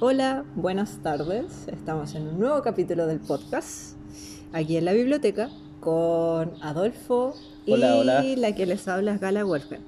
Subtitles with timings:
[0.00, 1.68] Hola, buenas tardes.
[1.68, 3.96] Estamos en un nuevo capítulo del podcast,
[4.52, 7.34] aquí en la biblioteca, con Adolfo
[7.66, 8.22] Hola, y hola.
[8.36, 9.80] la que les habla es Gala Wolfen.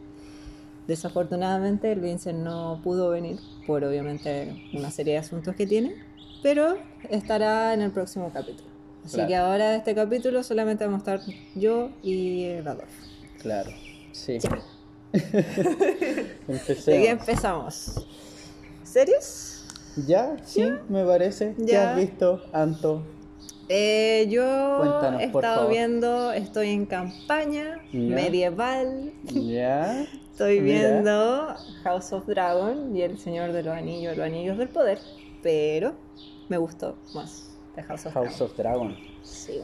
[0.86, 5.94] Desafortunadamente el Vincent no pudo venir por obviamente una serie de asuntos que tiene,
[6.42, 6.78] pero
[7.10, 8.68] estará en el próximo capítulo.
[9.04, 9.28] Así Claro.
[9.28, 12.86] que ahora este capítulo solamente vamos a estar yo y el Adolfo.
[13.42, 13.70] Claro,
[14.12, 14.38] sí.
[16.86, 18.06] Que empezamos.
[18.84, 19.57] ¿Series?
[20.06, 20.36] ¿Ya?
[20.44, 21.54] Sí, me parece.
[21.56, 21.90] ¿Qué Ya.
[21.90, 23.02] has visto, Anto?
[23.70, 27.98] Eh, yo Cuéntanos, he estado viendo, estoy en campaña Ya.
[28.14, 30.02] medieval, ¿Ya?
[30.32, 30.78] estoy Mira.
[30.90, 34.98] viendo House of Dragon y El Señor de los Anillos, los Anillos del Poder,
[35.42, 35.92] pero
[36.48, 38.46] me gustó más de House of House Dragon.
[38.50, 38.96] of Dragon.
[39.22, 39.60] Sí.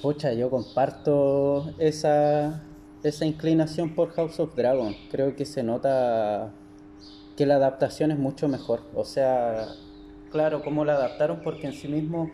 [0.00, 2.62] Pucha, yo comparto esa,
[3.02, 4.94] esa inclinación por House of Dragon.
[5.10, 6.50] Creo que se nota
[7.38, 8.80] que la adaptación es mucho mejor.
[8.96, 9.68] O sea,
[10.32, 12.32] claro, cómo la adaptaron, porque en sí mismo,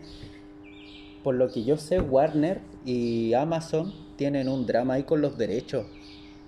[1.23, 5.85] por lo que yo sé, Warner y Amazon tienen un drama ahí con los derechos.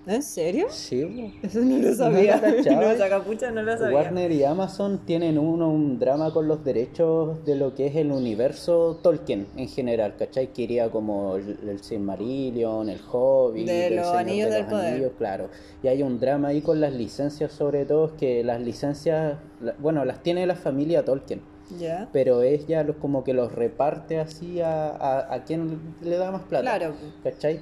[0.08, 0.67] ¿En serio?
[0.69, 1.33] Sí.
[1.44, 2.41] Eso no lo sabía.
[2.66, 3.95] No esa capucha no lo sabía.
[3.95, 8.11] Warner y Amazon tienen uno un drama con los derechos de lo que es el
[8.11, 10.53] universo Tolkien en general, ¿cachai?
[10.53, 14.64] Que iría como el, el Silmarillion, el Hobbit, De el los Señor Anillos de del
[14.64, 14.94] los Poder.
[14.94, 15.49] Anillos, claro.
[15.83, 19.38] Y hay un drama ahí con las licencias, sobre todo, que las licencias,
[19.80, 21.42] bueno, las tiene la familia Tolkien,
[21.77, 22.08] Ya.
[22.14, 26.44] pero ella los, como que los reparte así a, a, a quien le da más
[26.44, 26.61] plata.
[26.64, 26.94] Claro.
[27.23, 27.59] ¿Cachai?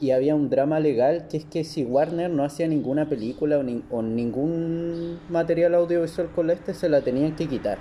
[0.00, 3.62] Y había un drama legal que es que si Warner no hacía ninguna película o,
[3.62, 7.78] nin- o ningún material audiovisual con este, se la tenían que quitar.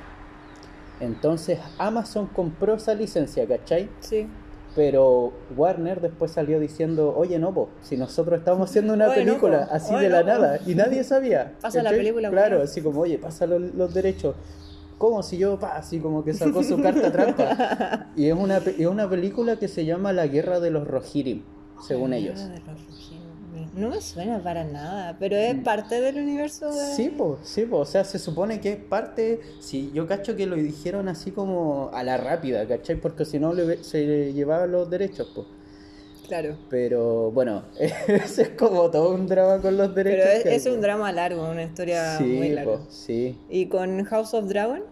[1.01, 3.89] Entonces Amazon compró esa licencia, ¿cachai?
[3.99, 4.27] Sí.
[4.75, 9.31] Pero Warner después salió diciendo, oye, no, po, si nosotros estamos haciendo una Oye, no,
[9.33, 10.31] película po, así oye, de la no, po".
[10.31, 11.53] nada y nadie sabía.
[11.61, 14.35] Pasa la película, Claro, así como, oye, pasa los, los derechos.
[14.97, 18.07] ¿Cómo si yo, pa, así como que sacó su carta trampa?
[18.15, 21.41] Y es una, es una película que se llama La Guerra de los Rohirrim,
[21.81, 22.39] según ellos.
[22.39, 23.11] De los.
[23.73, 26.81] No me suena para nada, pero es parte del universo de...
[26.93, 26.95] Mm.
[26.95, 30.45] Sí, pues, sí, po, o sea, se supone que es parte, si yo cacho que
[30.45, 32.95] lo dijeron así como a la rápida, ¿cachai?
[32.97, 35.47] Porque si no le- se llevaban los derechos, pues.
[36.27, 36.57] Claro.
[36.69, 40.33] Pero bueno, ese es como todo un drama con los Pero derechos.
[40.39, 42.77] es, hay, es un drama largo, una historia Sí, muy larga.
[42.77, 43.37] po, sí.
[43.49, 44.83] ¿Y con House of Dragon?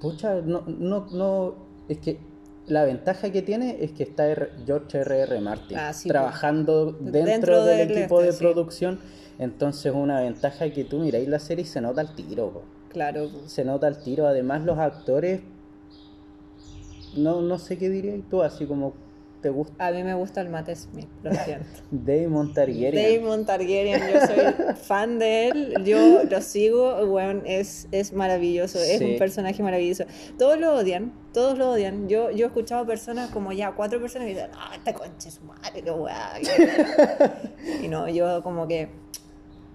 [0.00, 1.54] Pucha, no, no, no,
[1.88, 2.18] es que
[2.68, 5.40] la ventaja que tiene es que está R- George R.R.
[5.40, 8.38] Martin Ah, sí, trabajando dentro, Dentro del del equipo este, de sí.
[8.44, 8.98] producción,
[9.38, 12.62] entonces una ventaja que tú miráis la serie y se nota el tiro, po.
[12.90, 13.28] Claro.
[13.32, 13.52] pues.
[13.52, 15.40] se nota el tiro, además los actores,
[17.16, 18.94] no, no sé qué dirías tú, así como
[19.40, 21.66] te gusta A mí me gusta el Matt Smith, lo siento.
[21.90, 23.20] Damon Targaryen.
[23.20, 29.00] Damon Targaryen, yo soy fan de él, yo lo sigo, weón, es, es maravilloso, es
[29.00, 30.04] un personaje maravilloso.
[30.38, 32.08] Todos lo odian, todos lo odian.
[32.08, 35.34] Yo, yo he escuchado personas como ya, cuatro personas que dicen, ah, esta concha es
[35.34, 36.32] su madre, qué weá.
[37.82, 38.88] Y no, yo como que,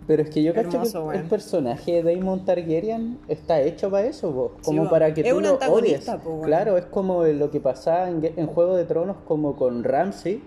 [0.05, 1.15] Pero es que yo cacho que weón.
[1.15, 4.89] el personaje de Damon Targaryen está hecho para eso, po, como po.
[4.89, 5.61] para que Es tú un lo odies.
[5.63, 6.43] antagonista, po, weón.
[6.45, 10.41] Claro, es como lo que pasaba en, en Juego de Tronos como con Ramsey,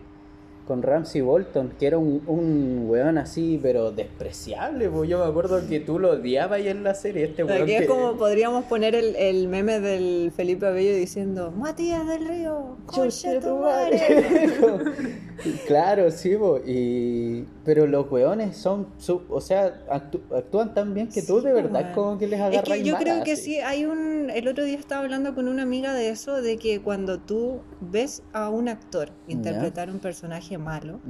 [0.66, 5.04] con Ramsey Bolton, que era un, un weón así, pero despreciable, po.
[5.04, 7.80] yo me acuerdo que tú lo odiabas ahí en la serie, este weón aquí es
[7.82, 13.38] que- como podríamos poner el, el meme del Felipe Abello diciendo, Matías del Río, concha
[13.40, 14.00] tu madre.
[15.66, 17.44] claro, sí, po, y...
[17.66, 21.52] pero los weones son, su- o sea, actú- actúan tan bien que tú Sí, de
[21.52, 21.92] verdad weón.
[21.94, 24.30] como que les Es agarras que yo creo que sí, hay un...
[24.30, 28.22] El otro día estaba hablando con una amiga de eso, de que cuando tú ves
[28.32, 31.00] a un actor interpretar un personaje malo,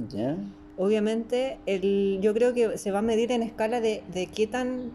[0.77, 4.91] obviamente el, yo creo que se va a medir en escala de, de qué tan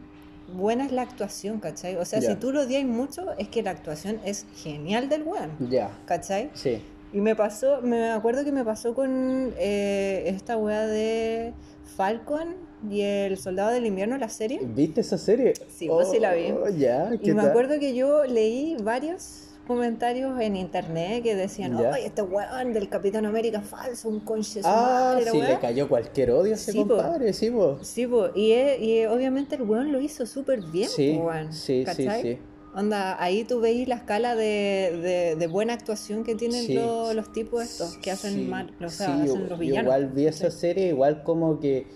[0.55, 1.97] buena es la actuación, ¿cachai?
[1.97, 5.53] O sea, si tú lo odias mucho, es que la actuación es genial del weón,
[5.71, 6.51] ya, ¿cachai?
[6.55, 6.83] sí.
[7.13, 11.53] Y me pasó, me acuerdo que me pasó con eh, esta weá de
[11.97, 12.55] Falcon
[12.89, 14.61] y el Soldado del Invierno, la serie.
[14.63, 15.53] ¿Viste esa serie?
[15.69, 16.53] Sí, pues sí la vi.
[16.53, 17.51] Oh, ya, Y ¿qué me tal?
[17.51, 23.27] acuerdo que yo leí varios comentarios en internet que decían, ay, este weón del Capitán
[23.27, 25.49] América falso, un conche Ah, madre, sí, weá".
[25.51, 26.97] le cayó cualquier odio a ese Sí, po.
[26.97, 27.79] compadre, sí, po.
[27.83, 31.85] Sí, po, y, eh, y obviamente el weón lo hizo súper bien, Sí, weón, sí,
[31.95, 32.39] sí, sí.
[32.75, 36.75] Onda, ahí tú veis la escala de, de, de buena actuación que tienen Sí.
[36.75, 39.83] los, los tipos estos que hacen Sí, mal, o sea, sí, hacen los villanos.
[39.85, 41.87] Igual vi esa serie, igual como que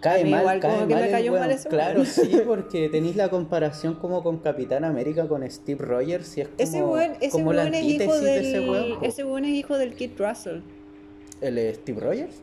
[0.00, 1.48] cae mal, igual cae como que me mal el cayó weón.
[1.48, 6.40] mal Claro, sí, porque tenéis la comparación como con Capitán América con Steve Rogers y
[6.42, 9.04] es como, Ese weón, ese como la weón es hijo del, de ese po.
[9.04, 10.60] ese weón es hijo del Kid Russell,
[11.42, 12.40] ¿El Steve Rogers?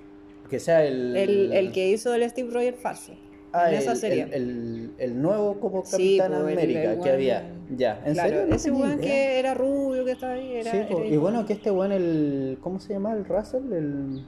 [0.49, 1.15] Que sea el...
[1.17, 3.13] el, el que hizo el Steve Rogers falso.
[3.57, 4.23] Ah, en esa el, serie.
[4.23, 7.43] el, el- el nuevo como Sí, Capitán po, el- América el que había.
[7.75, 8.55] Ya, ¿en claro, serio?
[8.55, 10.55] Ese weón que era rubio que estaba ahí.
[10.57, 12.57] Era, Sí, po, era y bueno, que este weón, el.
[12.61, 13.13] ¿Cómo se llama?
[13.13, 13.71] ¿El Russell?
[13.73, 14.21] El,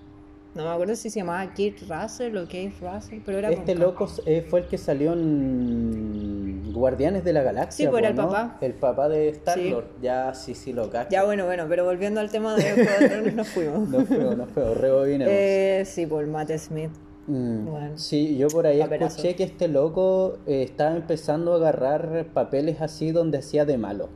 [0.55, 4.07] No me acuerdo si se llamaba Kate Russell o Kate Russell, pero era este loco
[4.25, 7.85] eh, fue el que salió en Guardianes de la Galaxia.
[7.85, 8.27] Sí, pues era el ¿no?
[8.27, 8.57] papá.
[8.61, 9.37] El papá de Sí.
[9.37, 9.85] Star-Lord.
[10.01, 11.09] Ya, sí, sí, lo cacho.
[11.11, 13.87] Ya bueno, bueno, pero volviendo al tema de nos fuimos.
[13.89, 15.33] No fue, no fue, rebobinemos.
[15.35, 16.91] Eh, sí, por Matt Smith.
[17.27, 17.97] Mm, bueno.
[17.97, 19.17] Sí, yo por ahí Papelazo.
[19.17, 24.09] escuché que este loco eh, estaba empezando a agarrar papeles así donde hacía de malo.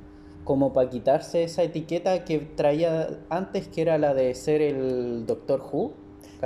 [0.44, 5.62] Como para quitarse esa etiqueta que traía antes, que era la de ser el Doctor
[5.62, 5.94] Who.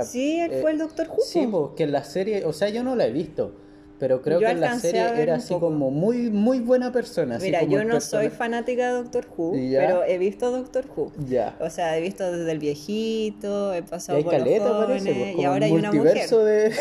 [0.02, 1.22] Sí, él eh, fue el Doctor Who.
[1.22, 3.52] Sí, porque en la serie, o sea, yo no la he visto,
[3.98, 5.66] pero creo Yo que en la serie era así poco.
[5.66, 7.38] como muy, muy buena persona.
[7.40, 9.80] Mira, yo no soy fanática de Doctor Who, Ya.
[9.80, 11.12] pero he visto Doctor Who.
[11.28, 11.56] Ya.
[11.60, 14.86] O sea, he visto desde el viejito, he Y pasado hay por los caleta, jóvenes,
[15.02, 16.28] parece, pues, y como ahora hay una mujer.
[16.30, 16.72] de...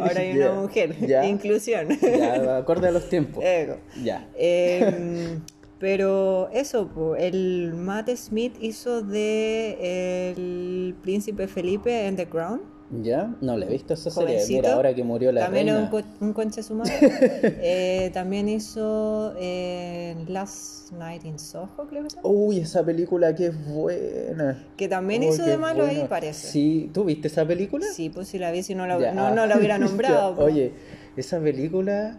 [0.00, 0.96] Ahora hay una mujer.
[1.24, 1.88] Inclusión.
[2.00, 3.44] ya, acorde a los tiempos.
[3.44, 3.76] Ego.
[4.02, 4.28] Ya.
[4.38, 5.42] Em,
[5.78, 12.62] pero eso, po, el Matt Smith hizo de el príncipe Felipe en The Crown.
[12.90, 13.34] ¿Ya?
[13.40, 14.34] No le he visto esa serie.
[14.34, 14.56] Jovencito.
[14.62, 15.80] Mira, ahora que murió la también reina.
[15.82, 16.92] un, co- un conche su madre.
[17.60, 22.20] Eh, también hizo eh, Last Night in Soho, creo que llama.
[22.28, 24.64] Uy, esa película que es buena.
[24.76, 26.46] Que también Uy, hizo de malo ahí, parece.
[26.46, 27.86] Sí, ¿tú viste esa película?
[27.92, 30.36] Sí, pues si la vi, si no la, no, no la hubiera nombrado.
[30.36, 30.42] Po.
[30.44, 30.72] Oye,
[31.16, 32.18] esa película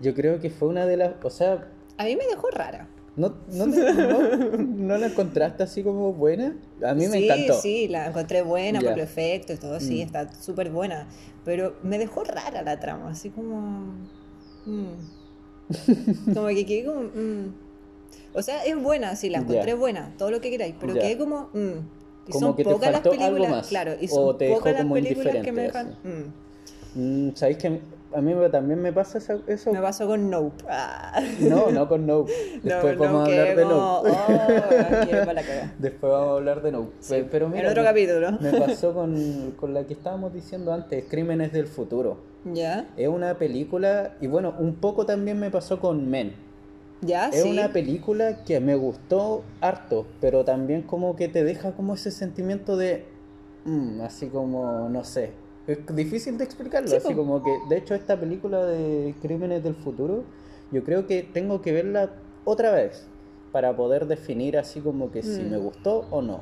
[0.00, 1.12] yo creo que fue una de las...
[1.24, 1.66] O sea,
[1.98, 2.88] A mí me dejó rara.
[3.16, 6.56] ¿No, no, te- no- no la encontraste así como buena?
[6.84, 7.60] A mí me sí, encantó.
[7.60, 8.88] Sí, la encontré buena Ya.
[8.88, 10.06] por los efectos y todo, sí, Mm.
[10.06, 11.06] está súper buena.
[11.44, 13.94] Pero me dejó rara la trama, así como.
[14.66, 16.34] mm.
[16.34, 17.02] como que quedé como.
[17.02, 17.54] mm.
[18.32, 19.74] O sea, es buena, sí, la encontré Ya.
[19.76, 21.00] buena, todo lo que queráis, pero Ya.
[21.02, 21.50] quedé como.
[21.52, 22.00] mm.
[22.28, 24.38] Y Como son que te pocas las faltó algo películas, más, claro, y o son
[24.38, 25.96] te dejó pocas las como películas que me dejan.
[26.04, 26.98] mm.
[27.28, 27.80] Mm, ¿Sabéis que
[28.14, 29.72] a mí también me pasa esa- eso?
[29.72, 30.64] Me pasó con Nope.
[30.68, 31.20] Ah.
[31.40, 32.24] No, no con No.
[32.62, 33.70] Después No, vamos no, a hablar de No.
[33.70, 34.04] como, oh,
[35.32, 35.72] la.
[35.78, 36.88] Después vamos a hablar de No.
[37.08, 38.32] Pe- Pero mira, en otro me- capítulo.
[38.40, 42.18] Me pasó con, con la que estábamos diciendo antes, Crímenes del Futuro.
[42.44, 42.88] ¿Ya?
[42.96, 46.32] Es una película, y bueno, un poco también me pasó con Men.
[47.02, 47.28] ¿Ya?
[47.28, 47.50] Es sí.
[47.50, 52.76] una película que me gustó harto, pero también como que te deja como ese sentimiento
[52.76, 53.04] de...
[53.64, 55.30] mm, así como, no sé.
[55.70, 57.50] Es difícil de explicarlo, Sí, así como que...
[57.68, 60.24] De hecho, esta película de Crímenes del Futuro,
[60.72, 62.10] yo creo que tengo que verla
[62.44, 63.06] otra vez
[63.52, 65.50] para poder definir así como que si Mm.
[65.50, 66.40] me gustó o no.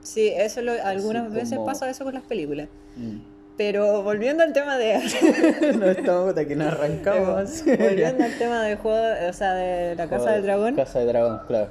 [0.00, 2.68] Sí, eso lo- algunas veces pasa eso con las películas.
[2.96, 3.18] Mm.
[3.56, 4.98] Pero volviendo al tema de.
[5.78, 7.62] no estamos de que nos arrancamos.
[7.66, 8.98] volviendo al tema del juego,
[9.28, 11.68] o sea, de la Casa del Dragón, Casa de Dragón, claro.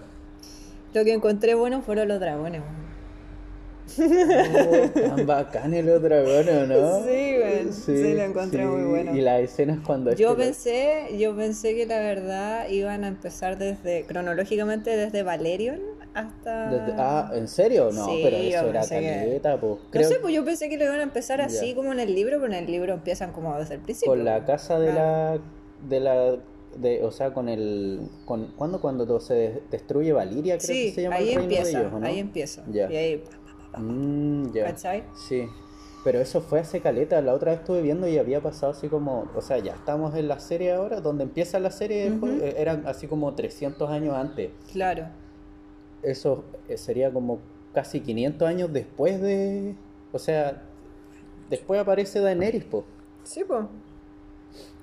[0.94, 2.62] lo que encontré bueno fueron los dragones.
[4.00, 7.00] Oh, tan bacanes los dragones, ¿no?
[7.04, 9.16] Sí, güey, sí, lo encontré muy bueno.
[9.16, 13.58] Y las escenas cuando Yo este- pensé, yo pensé que la verdad iban a empezar
[13.58, 15.80] desde, cronológicamente desde Valerion
[16.14, 16.70] hasta...
[16.72, 17.90] desde- ah, ¿en serio?
[17.92, 19.80] No, Sí, pero eso era pensé que- pues.
[19.94, 21.76] No sé, pues yo pensé que lo iban a empezar así Ya.
[21.76, 24.12] como en el libro, pero en el libro empiezan como desde el principio.
[24.12, 25.36] con la casa de Claro.
[25.36, 25.40] la
[25.90, 26.36] de la
[26.78, 30.86] de, o sea, con el con ¿cuándo cuando todo se de- destruye Valiria, creo Sí,
[30.88, 32.08] que se llama ahí el reino empieza, de ellos, ¿o no?
[32.08, 32.64] ahí empieza.
[32.72, 32.92] Ya.
[32.92, 33.24] Y ahí,
[33.78, 34.66] Mm, ya.
[34.66, 35.04] ¿cachai?
[35.16, 35.48] Sí.
[36.04, 39.30] Pero eso fue hace caleta, la otra vez estuve viendo y había pasado así como,
[39.36, 43.08] o sea, ya estamos en la serie ahora, donde empieza la serie, eh, eran así
[43.08, 44.52] como 300 años antes.
[44.72, 45.08] Claro.
[46.02, 47.40] Eso eh, sería como
[47.74, 49.76] casi 500 años después de,
[50.12, 50.62] o sea,
[51.50, 52.84] después aparece Daenerys, po.
[53.24, 53.66] Sí, pues.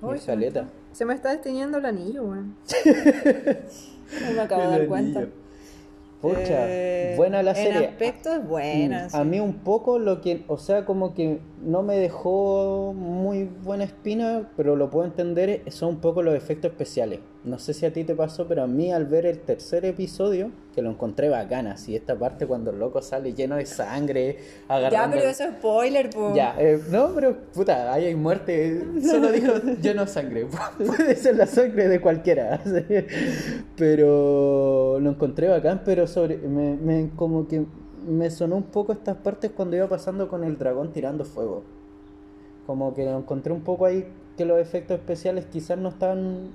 [0.01, 0.69] Muy caleta.
[0.91, 2.55] Se me está desteñando el anillo, weón.
[4.21, 5.27] no me acabo de dar El cuenta.
[6.21, 7.87] Pucha, Eh, buena la en serie.
[7.87, 9.07] aspecto es buena.
[9.11, 13.43] Mm, A mí un poco lo que, o sea, como que no me dejó muy
[13.63, 17.19] buena espina, pero lo puedo entender, son un poco los efectos especiales.
[17.43, 20.51] No sé si a ti te pasó, pero a mí al ver el tercer episodio,
[20.75, 24.37] que lo encontré bacana, así esta parte cuando el loco sale lleno de sangre,
[24.69, 25.17] Ya, agarrando...
[25.17, 26.33] pero eso es spoiler, po.
[26.35, 28.81] Ya, eh, no, pero puta, ahí hay muerte.
[29.01, 30.45] Solo dijo lleno de sangre.
[30.77, 32.61] Puede ser la sangre de cualquiera.
[33.75, 37.63] Pero lo encontré bacán, pero sobre me, me- como que
[38.05, 41.63] me sonó un poco estas partes cuando iba pasando con el dragón tirando fuego.
[42.65, 44.05] Como que lo encontré un poco ahí
[44.37, 46.49] que los efectos especiales quizás no estaban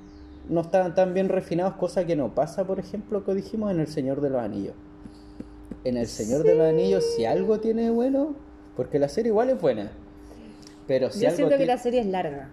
[0.49, 3.88] no estaban tan bien refinados, cosa que no pasa, por ejemplo, que dijimos en El
[3.88, 4.75] Señor de los Anillos.
[5.85, 8.35] En El Señor de los Anillos, si algo tiene bueno,
[8.76, 9.91] porque la serie igual es buena,
[10.87, 12.50] pero si Yo algo siento que la serie es larga.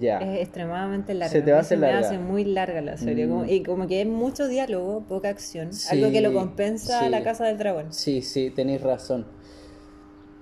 [0.00, 0.18] Ya.
[0.18, 1.30] Es extremadamente larga.
[1.32, 2.08] Se te va a se hacer me larga.
[2.08, 3.26] hace muy larga la serie.
[3.26, 3.30] Mm.
[3.30, 5.72] como- y como que hay mucho diálogo, poca acción.
[5.72, 7.08] Sí, algo que lo compensa sí.
[7.08, 7.92] la Casa del Dragón.
[7.92, 9.26] Sí, sí, tenéis razón.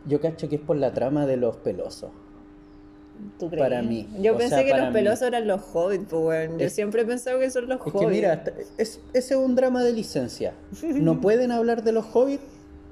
[0.06, 2.10] Yo cacho que es por la trama de los pelosos.
[3.38, 3.62] ¿Tú crees?
[3.64, 4.08] Para mí.
[4.20, 4.92] Yo O pensé sea, que los mí.
[4.94, 6.58] pelosos eran los hobbits, pues, weón.
[6.58, 8.00] Yo Es- siempre he pensado que son los Es hobbits.
[8.00, 8.44] que mira,
[8.78, 10.54] es, ese es un drama de licencia.
[10.82, 12.42] No pueden hablar de los hobbits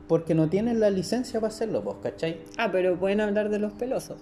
[0.09, 2.41] porque no tienen la licencia para hacerlo, vos, ¿cachai?
[2.59, 4.19] Ah, pero pueden hablar de los pelosos.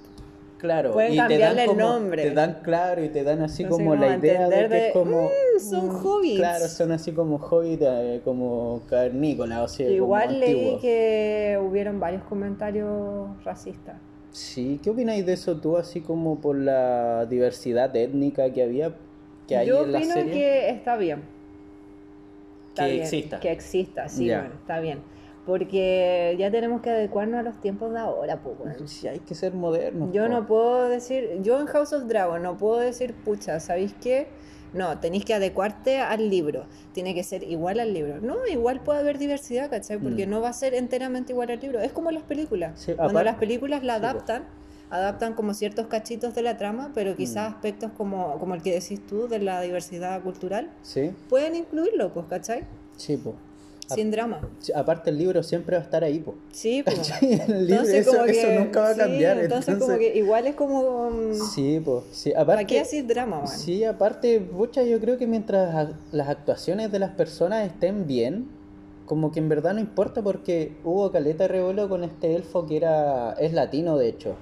[0.65, 2.23] Claro, Pueden y te dan cambiarle el como, nombre.
[2.23, 4.93] te dan claro y te dan así como como la idea de que de, es
[4.95, 6.37] como "Mm, son hobbits".
[6.37, 10.81] Claro, son así como hobbits, eh, como cavernícolas, o sea, como Igual leí antiguos.
[10.81, 13.97] que hubieron varios comentarios racistas.
[14.33, 18.95] Sí, ¿qué opináis de eso tú, así como por la diversidad étnica que había
[19.47, 20.33] que hay Yo en la opino serie?
[20.33, 21.23] que está bien.
[22.71, 23.41] Está Que bien, exista.
[23.41, 24.99] Que exista, sí, bueno, está bien.
[25.47, 28.89] Porque ya tenemos que adecuarnos a los tiempos de ahora, pues, weón.
[28.89, 30.11] Sí, hay que ser modernos.
[30.13, 30.29] Yo po.
[30.29, 34.29] no puedo decir, yo en House of Dragon no puedo decir, pucha, ¿sabéis qué?
[34.73, 36.65] No, tenéis que adecuarte al libro.
[36.93, 38.21] Tiene que ser igual al libro.
[38.21, 39.99] No, igual puede haber diversidad, ¿cachai?
[39.99, 40.31] Porque Mm.
[40.31, 41.79] no va a ser enteramente igual al libro.
[41.81, 42.73] Es como las películas.
[42.81, 44.45] Sí, Cuando aparte- las películas la Sí, adaptan,
[44.91, 47.55] adaptan como ciertos cachitos de la trama, pero quizás Mm.
[47.55, 52.27] aspectos como, como el que decís tú de la diversidad cultural, Sí, pueden incluirlo, pues,
[52.27, 52.65] ¿cachai?
[52.97, 53.35] sí, po.
[53.89, 54.41] Sin drama.
[54.75, 56.35] Aparte el libro siempre va a estar ahí, po.
[56.53, 59.39] Sí, libro, Entonces, eso, como eso que- nunca va a sí, cambiar.
[59.39, 61.11] Entonces, como que igual es como.
[61.11, 62.05] mm, Sí, pues.
[62.13, 63.49] Sí, ¿Para aparte, qué así drama, weón?
[63.49, 68.49] Sí, aparte, pucha, yo creo que mientras las actuaciones de las personas estén bien,
[69.07, 72.77] como que en verdad no importa porque hubo caleta de revuelo con este elfo que
[72.79, 74.35] era es latino, de hecho.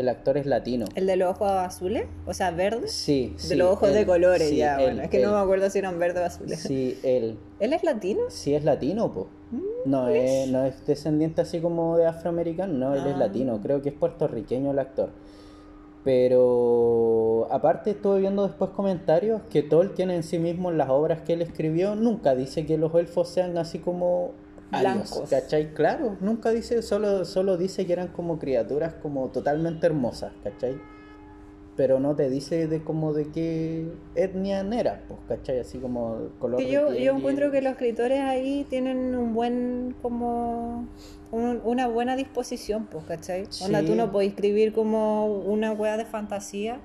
[0.00, 0.86] El actor es latino.
[0.94, 2.06] ¿El de los ojos azules?
[2.26, 2.90] O sea, verdes.
[2.92, 5.02] Sí, De los ojos de colores, sí, ya, él, bueno.
[5.02, 6.58] Es que no me acuerdo si eran verdes o azules.
[6.60, 7.36] Sí, él.
[7.58, 8.22] ¿Él es latino?
[8.28, 9.28] Sí es latino, po.
[9.50, 13.18] Mm, No es, no es descendiente así como de afroamericano, no, él es Ah.
[13.18, 15.10] latino, creo que es puertorriqueño el actor.
[16.02, 21.34] Pero aparte estuve viendo después comentarios que Tolkien en sí mismo en las obras que
[21.34, 24.30] él escribió nunca dice que los elfos sean así como
[24.70, 25.28] Blancos.
[25.30, 25.74] ¿cachai?
[25.74, 30.76] Claro, nunca dice, solo, solo dice que eran como criaturas como totalmente hermosas, ¿cachai?
[31.76, 35.60] Pero no te dice de como de qué etnia eran, pues, ¿cachai?
[35.60, 39.94] Así como color de yo, yo y- encuentro que los escritores ahí tienen un buen,
[40.02, 40.86] como,
[41.32, 43.44] un- una buena disposición, pues, ¿cachai?
[43.64, 43.86] Onda, Sí.
[43.86, 46.80] tú no podés escribir como una wea de fantasía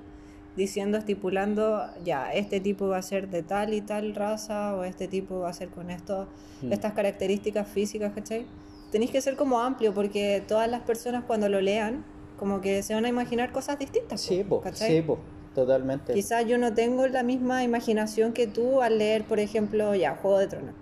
[0.56, 5.06] diciendo, estipulando, ya, este tipo va a ser de tal y tal raza, o este
[5.08, 6.26] tipo va a ser con esto,
[6.62, 6.72] Mm.
[6.72, 8.46] estas características físicas, ¿cachai?
[8.90, 12.04] Tenéis que ser como amplio, porque todas las personas cuando lo lean,
[12.38, 14.88] como que se van a imaginar cosas distintas, Sí, po, ¿cachai?
[14.96, 15.18] sí, po,
[15.54, 16.14] totalmente.
[16.14, 20.38] Quizás yo no tengo la misma imaginación que tú al leer, por ejemplo, ya, Juego
[20.38, 20.74] de Tronos.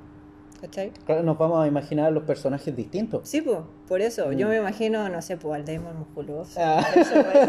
[0.60, 0.92] ¿Cachai?
[1.04, 3.28] Claro, nos vamos a imaginar los personajes distintos.
[3.28, 4.32] Sí, pues, por eso.
[4.32, 4.50] Yo Mm.
[4.50, 6.58] me imagino, no sé, pues al Damon musculoso.
[6.60, 6.84] Ah.
[6.94, 7.48] Eso, pues.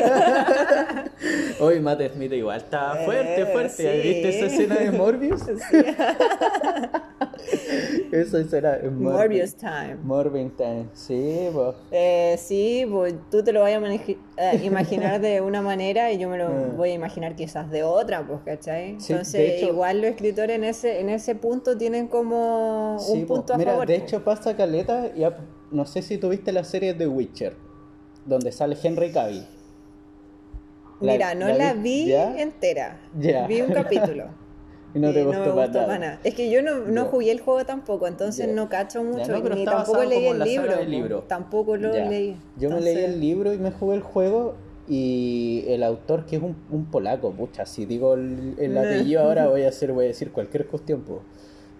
[1.61, 3.69] Hoy Matt Smith igual está fuerte, Eh, fuerte.
[4.01, 4.07] sí.
[4.07, 5.41] ¿Viste esa escena de Morbius?
[5.41, 5.77] Sí.
[8.11, 9.95] Esa escena de Morbius Time.
[10.03, 11.75] Morbin Time, sí, po.
[11.91, 16.29] Eh, sí, pues tú te lo vas a eh, imaginar de una manera y yo
[16.29, 16.75] me lo Mm.
[16.77, 18.95] voy a imaginar quizás de otra, pues, ¿cachai?
[18.99, 23.25] Sí, Entonces, hecho- igual los escritores en ese, en ese punto tienen como Sí, un
[23.25, 23.35] po.
[23.35, 23.87] punto a Mira, favor.
[23.87, 24.03] de po.
[24.05, 25.35] hecho pasa caleta, ya,
[25.75, 27.55] no sé si tuviste la serie de Witcher,
[28.25, 29.45] donde sale Henry Cavill.
[31.01, 32.99] La- Mira, no ¿la la, vi- entera.
[33.13, 34.25] Vi un capítulo.
[34.95, 35.85] Y no te gustó, me para gustó nada.
[35.87, 36.19] para nada.
[36.23, 39.27] Es que yo no, no jugué el juego tampoco, entonces no cacho mucho.
[39.33, 40.39] no, pero ni tampoco leí el
[40.89, 41.23] libro.
[41.27, 42.37] Tampoco lo leí.
[42.55, 44.55] Yo me leí el libro y me jugué el juego
[44.87, 49.47] y el autor que es un, un polaco, pucha, si digo el, el apellido ahora
[49.49, 51.23] voy a hacer, voy a decir cualquier cuestión, po.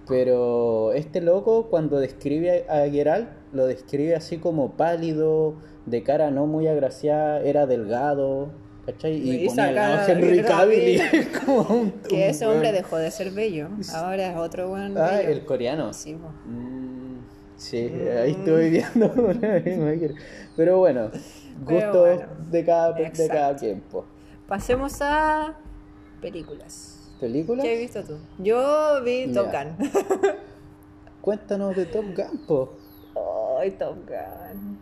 [0.09, 6.45] Pero este loco cuando describe a Geralt, lo describe así como pálido, de cara no
[6.45, 8.49] muy agraciada, era delgado,
[8.85, 9.15] ¿cachai?
[9.15, 11.01] Y ponía a Henry Cavill
[11.45, 11.91] como un...
[12.07, 13.69] Que un ese hombre dejó de ser bello.
[13.93, 15.29] Ahora es otro buen Ah, bello.
[15.29, 15.93] el coreano.
[15.93, 16.15] Sí.
[16.15, 17.19] Mm,
[17.55, 17.77] sí,
[18.21, 19.11] ahí estoy viendo.
[20.57, 21.09] Pero bueno,
[21.65, 24.05] Pero gustos bueno, de, cada, de cada tiempo.
[24.47, 25.55] Pasemos a
[26.21, 26.91] películas.
[27.19, 27.63] ¿Películas?
[27.63, 28.17] ¿Qué has visto tú?
[28.43, 29.47] Yo vi Top.
[29.47, 29.89] Gun.
[31.21, 32.73] Cuéntanos de Top Gun, po.
[33.59, 34.79] Ay, Top Gun.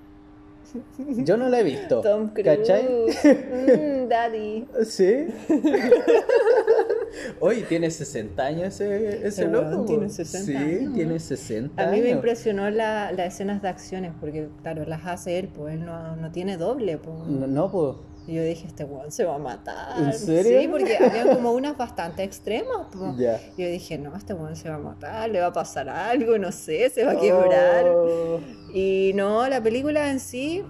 [1.24, 2.02] Yo no la he visto.
[2.02, 2.58] Tom Cruise.
[2.58, 2.84] ¿Cachai?
[2.88, 4.66] Mm, daddy.
[4.86, 5.28] Sí.
[7.40, 9.86] Hoy tiene 60 años ese, ese loco.
[9.86, 11.20] tiene 60 sí, años, tiene ¿no?
[11.20, 12.16] 60 A mí me años.
[12.16, 16.32] impresionó la- las escenas de acciones, porque claro, las hace él, pues él no, no
[16.32, 16.98] tiene doble.
[16.98, 17.16] Pues.
[17.28, 18.00] No, no, po.
[18.26, 20.00] Y yo dije, este weón se va a matar.
[20.02, 20.62] ¿En serio?
[20.62, 22.88] Sí, porque había como unas bastante extremas.
[22.92, 23.18] pues.
[23.58, 26.52] Yo dije, no, este weón se va a matar, le va a pasar algo, no
[26.54, 27.86] sé, se va a quebrar.
[27.86, 28.40] Oh.
[28.74, 30.64] Y no, la película en sí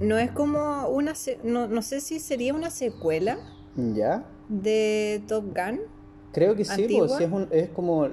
[0.00, 3.38] no es como una, no, no sé si sería una secuela
[3.76, 4.24] ¿Ya?
[4.48, 5.80] de Top Gun.
[6.32, 8.08] Creo que sí, pues es, un- es como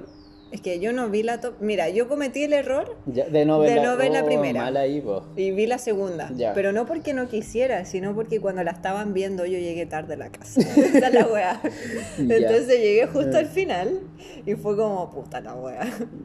[0.51, 1.53] Es que yo no vi la top.
[1.61, 4.25] Mira, yo cometí el error Ya, de no ver De la, no ver la oh,
[4.25, 4.63] primera.
[4.63, 5.01] mal ahí,
[5.37, 6.29] y vi la segunda.
[6.35, 6.53] Ya.
[6.53, 10.17] Pero no porque no quisiera, sino porque cuando la estaban viendo yo llegué tarde a
[10.17, 10.59] la casa.
[10.75, 11.61] Esa es la weá.
[12.17, 14.01] Entonces llegué justo al final
[14.45, 15.83] y fue como, puta la weá.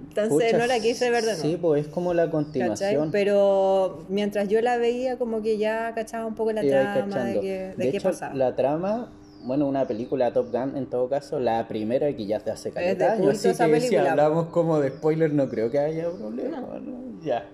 [0.09, 1.49] Entonces Pucha, no la quise ver de nuevo.
[1.49, 2.33] Sí, pues es como la ¿cachai?
[2.33, 3.11] continuación.
[3.12, 7.40] Pero mientras yo la veía, como que ya cachaba un poco la Iba trama de,
[7.40, 8.35] que, de, De qué hecho, pasaba.
[8.35, 9.12] la trama,
[9.46, 12.74] bueno, una película Top Gun en todo caso, la primera que ya te hace de
[12.74, 15.78] caleta años, culto así esa que si película, hablamos como de spoiler no creo que
[15.78, 17.20] haya problema, ¿no?
[17.22, 17.44] Ya.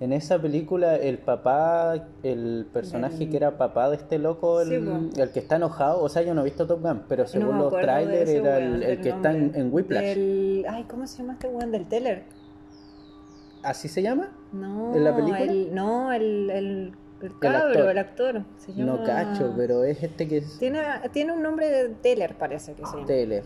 [0.00, 4.78] En esa película el papá, el personaje que era papá de este loco, el, Sí,
[4.78, 5.22] po.
[5.22, 7.72] el que está enojado, o sea, yo no he visto Top Gun, pero según los
[7.72, 10.04] trailers era el, que está en, en Whiplash.
[10.04, 11.70] Del- Ay, ¿cómo se llama este weón?
[11.70, 12.24] Del Teller.
[13.62, 14.28] ¿Así se llama?
[14.52, 15.40] No, ¿En la película?
[15.42, 16.92] el- no, el, el,
[17.24, 17.88] el cabro, actor.
[17.90, 18.42] el actor.
[18.58, 18.92] Se llama...
[18.92, 20.80] No cacho, pero es este que es Tiene,
[21.12, 23.06] tiene un nombre de Teller, parece que se llama.
[23.06, 23.42] Taylor.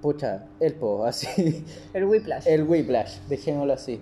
[0.00, 1.64] Pucha, el po, así.
[1.94, 2.46] El Whiplash.
[2.48, 4.00] El Whiplash, dejémoslo así.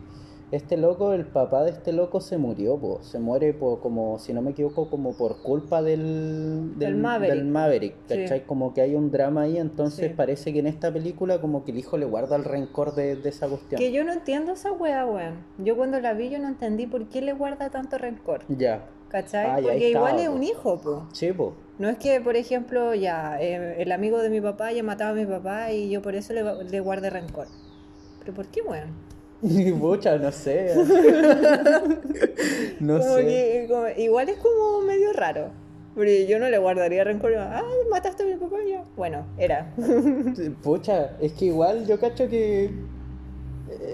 [0.50, 2.98] Este loco, el papá de este loco se murió, po.
[3.02, 7.36] Se muere por, como, si no me equivoco, como por culpa del, Del Maverick.
[7.36, 8.18] del Maverick, Sí.
[8.22, 8.46] ¿cachai?
[8.46, 10.14] Como que hay un drama ahí, entonces Sí.
[10.16, 13.28] parece que en esta película como que el hijo le guarda el rencor de, de
[13.28, 13.78] esa cuestión.
[13.78, 15.34] Que yo no entiendo esa wea, weón.
[15.58, 18.40] Yo cuando la vi yo no entendí por qué le guarda tanto rencor.
[18.48, 19.46] Ya, ¿Cachai?
[19.46, 21.06] Ah, Porque igual es un hijo, po.
[21.12, 21.54] sí, po.
[21.78, 25.14] No es que, por ejemplo, ya, eh, el amigo de mi papá ya mataba a
[25.14, 27.46] mi papá y yo por eso le, le guardé rencor.
[28.20, 28.90] ¿Pero por qué, weón?
[29.80, 30.74] Pucha, no sé.
[32.80, 33.26] no Como sé.
[33.26, 35.48] que, como- igual es como medio raro.
[35.94, 37.34] Porque yo no le guardaría rencor.
[37.36, 38.84] Ah, mataste a mi papá ya.
[38.96, 39.74] Bueno, era.
[40.62, 42.70] Pucha, es que igual yo cacho que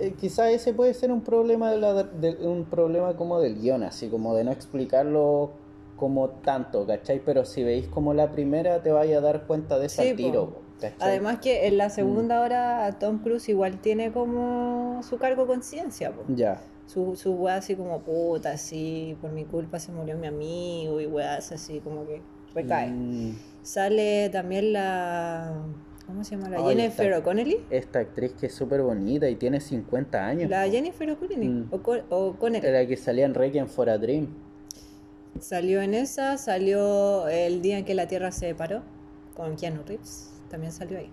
[0.06, 3.82] eh, quizás ese puede ser un problema de la, de- un problema como del guion,
[3.82, 5.50] así como de no explicarlo
[5.96, 7.20] como tanto, ¿cachai?
[7.24, 10.50] Pero si veis como la primera te vais a dar cuenta de ese Sí, tiro,
[10.50, 10.62] po.
[10.80, 10.98] ¿cachai?
[11.10, 11.92] Además que en la Mm.
[11.94, 16.12] segunda hora Tom Cruise igual tiene como su cargo conciencia.
[16.36, 21.00] Ya, Su, su weá así como puta, así, por mi culpa se murió mi amigo
[21.00, 22.22] y weas así como que
[22.54, 22.92] recae.
[22.92, 25.64] Mm, Sale también la...
[26.06, 26.48] ¿Cómo se llama?
[26.48, 27.58] La Jennifer O'Connelly.
[27.70, 30.48] esta actriz que es súper bonita y tiene 50 años.
[30.50, 30.70] La po.
[30.70, 31.48] Jennifer O'Connelly.
[31.48, 31.68] Mm.
[31.72, 32.70] O'Co- O'Connelly.
[32.70, 34.28] La que salía en Requiem for a Dream.
[35.40, 38.82] Salió en esa, salió el día en que la Tierra se paró
[39.36, 40.30] con Keanu Reeves.
[40.48, 41.10] También salió ahí.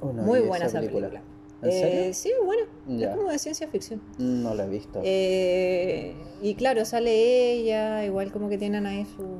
[0.00, 1.22] Oh, no Muy buena esa película.
[1.62, 2.00] ¿En serio?
[2.02, 3.10] Eh, sí, bueno, Ya.
[3.10, 4.00] es como de ciencia ficción.
[4.18, 5.00] No la he visto.
[5.02, 9.38] Eh, y claro, sale ella, igual como que tienen ahí su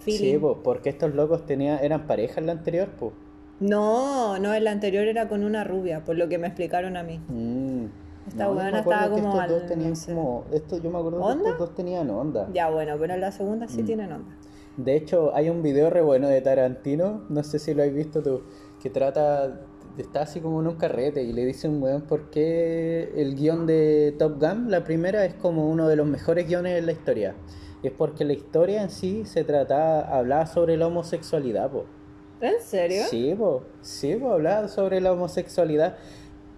[0.00, 0.32] feeling.
[0.32, 3.12] Sí, pues, porque estos locos tenía, eran pareja en la anterior, pues.
[3.60, 7.18] No, no, el anterior era con una rubia, por lo que me explicaron a mí.
[7.28, 7.86] Mm.
[8.28, 10.12] Esta acuerdo estaba que como estos dos al- tenían no sé.
[10.12, 11.50] como esto yo me acuerdo que ¿Onda?
[11.50, 12.48] estos dos tenían onda.
[12.52, 13.86] Ya, bueno, pero en la segunda sí Mm.
[13.86, 14.36] tienen onda.
[14.76, 18.22] De hecho, hay un video re bueno de Tarantino, no sé si lo has visto
[18.22, 18.42] tú,
[18.82, 19.60] que trata
[19.96, 23.64] está así como en un carrete y le dice un weón por qué el guion
[23.66, 27.34] de Top Gun, la primera, es como uno de los mejores guiones en la historia.
[27.82, 31.84] Y es porque la historia en sí se trataba, hablaba sobre la homosexualidad, po.
[32.40, 33.02] ¿En serio?
[33.08, 35.96] Sí, po, sí, po, hablaba sobre la homosexualidad,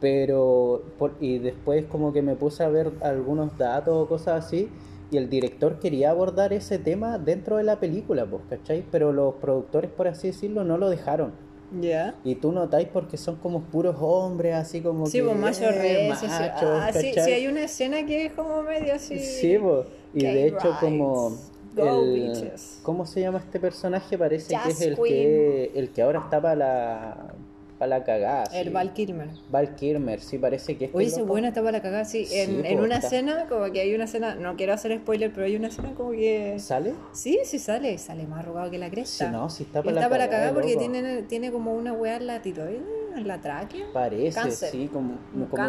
[0.01, 4.69] pero por- y después como que me puse a ver algunos datos o cosas así
[5.11, 8.85] y el director quería abordar ese tema dentro de la película, pues, ¿cachai?
[8.91, 11.33] Pero los productores, por así decirlo, no lo dejaron.
[11.81, 12.14] Ya.
[12.25, 16.07] Y tú notáis porque son como puros hombres, así como Sí, que pues macho eh,
[16.09, 19.19] machos, Ah, sí, sí, hay una escena que es como medio así.
[19.19, 19.85] Sí, po.
[20.14, 21.33] y de hecho como.
[21.79, 22.81] Go, el- bitches.
[22.83, 24.17] ¿cómo se llama este personaje?
[24.19, 27.35] Parece que es el que el que ahora está para la
[27.79, 28.43] para la cagada.
[28.53, 28.73] El sí.
[28.73, 29.29] Val Kilmer.
[29.53, 32.27] Val Kilmer, sí parece que este Oye, ese buena está para la cagada, sí.
[32.33, 33.07] En, Sí, en una está.
[33.07, 36.11] escena, como que hay una escena, no quiero hacer spoiler, pero hay una escena como
[36.11, 36.57] que.
[36.59, 36.95] ¿Sale?
[37.12, 39.31] Sí, sí sale, sale más arrugado que la Sí, cresta.
[39.31, 41.73] no, sí está Y para está la para la cagada, cagada porque tiene, tiene como
[41.73, 42.83] una weá en la tiroides,
[43.17, 43.87] en la tráquea.
[43.93, 44.71] Parece, cáncer.
[44.73, 45.12] sí, como,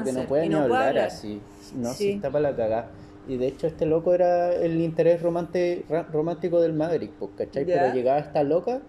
[0.03, 0.97] que no puede ni no hablar.
[0.97, 1.39] así.
[1.75, 1.95] No, sí.
[2.05, 2.09] Sí.
[2.13, 2.89] está para la cagada.
[3.29, 7.63] Y de hecho este loco era el interés romante- romántico del Maverick, pues, ¿cachai?
[7.65, 8.81] Pero llegaba esta loca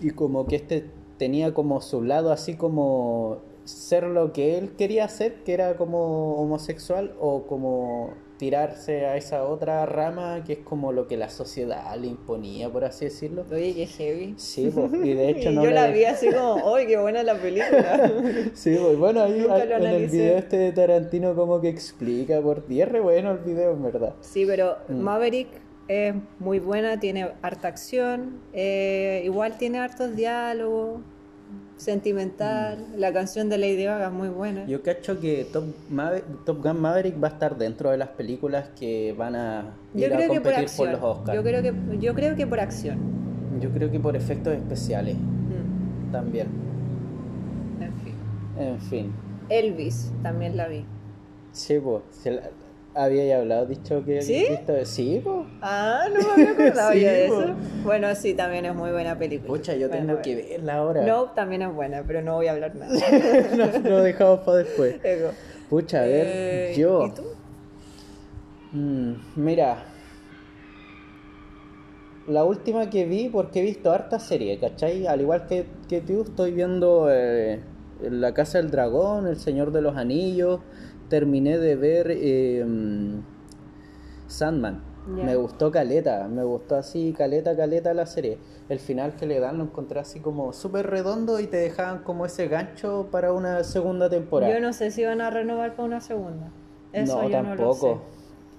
[0.00, 0.84] y como que este
[1.16, 6.34] tenía como su lado así como ser lo que él quería hacer, que era como
[6.40, 11.94] homosexual o como tirarse a esa otra rama que es como lo que la sociedad
[11.96, 13.44] le imponía, por así decirlo.
[13.52, 14.34] Oye, qué heavy.
[14.38, 17.22] Sí, pues, y de hecho Y no yo la vi así como, ¡ay, qué buena
[17.22, 18.10] la película!
[18.54, 22.80] Sí, pues bueno, ahí en el video este de Tarantino como que explica por ti.
[22.80, 24.14] Es re bueno el video, en verdad.
[24.20, 25.00] Sí, pero Mm.
[25.00, 25.48] Maverick
[25.88, 31.00] es muy buena, tiene harta acción, eh, igual tiene hartos diálogos,
[31.80, 32.78] sentimental.
[32.96, 34.64] La canción de Lady Gaga es muy buena.
[34.64, 34.68] Mm.
[34.68, 38.68] Yo cacho que Top, Mave- Top Gun Maverick va a estar dentro de las películas
[38.78, 41.36] que van a Yo ir a creo que por competir por, los Oscars.
[41.36, 42.98] Yo creo que, yo creo que por acción.
[43.60, 46.46] Yo creo que por efectos especiales Mm, también.
[47.80, 48.14] En fin.
[48.58, 49.12] En fin.
[49.48, 50.84] Elvis, también la vi.
[51.52, 52.02] Sí, pues.
[52.92, 54.46] Había ya hablado, dicho que ¿Sí?
[54.48, 54.84] visto.
[54.84, 55.46] Sí, pues.
[55.62, 57.40] Ah, no me había acordado Sí, yo de po.
[57.42, 57.54] eso.
[57.84, 59.48] Bueno, sí, también es muy buena película.
[59.48, 61.02] Pucha, yo tengo que verla ahora.
[61.06, 62.92] No, también es buena, pero no voy a hablar nada.
[63.56, 64.96] no, lo dejamos para después.
[65.04, 65.30] Ego.
[65.68, 67.06] Pucha, a ver, Eh, yo.
[67.06, 67.22] ¿Y tú?
[68.72, 69.84] Mm, mira.
[72.26, 75.06] La última que vi, porque he visto harta serie, ¿cachai?
[75.06, 77.60] Al igual que, que tú, estoy viendo eh,
[78.02, 80.60] La Casa del Dragón, El Señor de los Anillos.
[81.10, 83.18] Terminé de ver eh, mm,
[84.28, 84.82] Sandman.
[85.06, 88.38] Me gustó Caleta, me gustó así, Caleta, Caleta la serie.
[88.68, 92.26] El final que le dan lo encontré así como súper redondo y te dejaban como
[92.26, 94.52] ese gancho para una segunda temporada.
[94.54, 96.52] Yo no sé si van a renovar para una segunda.
[96.92, 97.74] Eso no, yo no lo tampoco.
[97.74, 97.96] sé.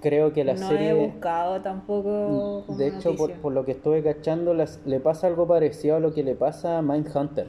[0.02, 0.90] Creo que la no serie...
[0.90, 2.64] he buscado tampoco.
[2.66, 6.12] como De hecho, por, lo que estuve cachando, las- le pasa algo parecido a lo
[6.12, 7.48] que le pasa a Mindhunter.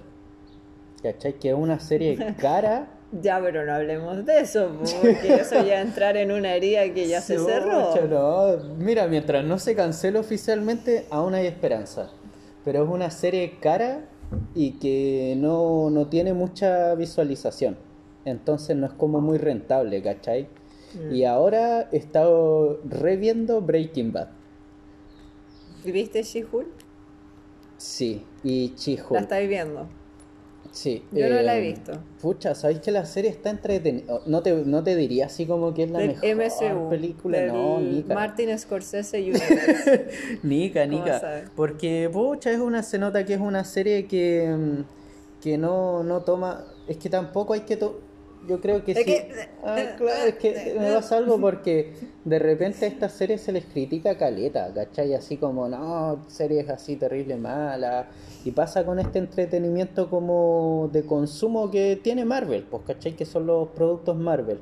[1.02, 1.34] ¿Cachai?
[1.34, 2.88] Que es una serie cara.
[3.21, 4.71] Ya, pero no hablemos de eso,
[5.02, 8.08] porque eso ya entrar en una herida que ya se cerró.
[8.08, 8.76] No.
[8.78, 12.10] Mira, mientras no se cancele oficialmente, aún hay esperanza.
[12.65, 14.06] Pero es una serie cara
[14.56, 17.78] y que no, no tiene mucha visualización.
[18.26, 20.47] Entonces no es como muy rentable, ¿cachai?
[20.95, 21.13] Mm.
[21.13, 24.30] Y ahora he estado reviendo Breaking Bad.
[25.84, 26.67] ¿Viste She-Hulk?
[27.78, 29.12] Sí, y She-Hulk.
[29.12, 29.88] La estáis viendo.
[30.73, 31.05] Sí.
[31.12, 31.93] Yo no la he eh, visto.
[32.19, 34.21] Pucha, ¿sabéis que la serie está entretenida?
[34.25, 36.89] No te, no te diría así como que es la Del mejor MCU.
[36.89, 37.38] película.
[37.38, 38.13] del No, Nica.
[38.15, 40.09] Martin Scorsese Universe.
[40.41, 41.43] Nica, ¿Cómo Nica.
[41.55, 46.21] Porque, pucha, es una, se nota que es una serie que, mm, que no, no
[46.21, 46.65] toma.
[46.88, 47.77] Es que tampoco hay que.
[47.77, 48.01] to-
[48.47, 49.06] Yo creo que sí.
[49.06, 49.32] que-
[49.65, 51.93] Ah, claro, es que me pasa algo porque
[52.25, 55.13] de repente a estas series se les critica caleta, ¿cachai?
[55.13, 58.08] Así como, no, series así terrible mala.
[58.43, 63.13] Y pasa con este entretenimiento como de consumo que tiene Marvel, pues, ¿cachai?
[63.13, 64.60] Que son los productos Marvel.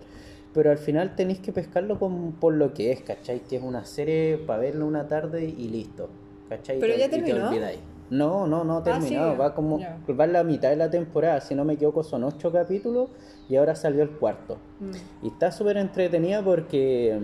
[0.53, 3.39] Pero al final tenéis que pescarlo con- por lo que es, ¿cachai?
[3.39, 6.09] Que es una serie para verlo una tarde y listo,
[6.49, 6.79] ¿cachai?
[6.79, 7.49] Pero Y ya te- y te terminó.
[7.49, 7.79] olvidáis.
[8.11, 9.37] No, no, no ha Ah, terminado.
[9.37, 12.51] va como va en la mitad de la temporada, si no me equivoco son ocho
[12.51, 13.09] capítulos
[13.49, 14.57] y ahora salió el cuarto.
[14.79, 15.25] Mm.
[15.25, 17.19] Y está súper entretenida porque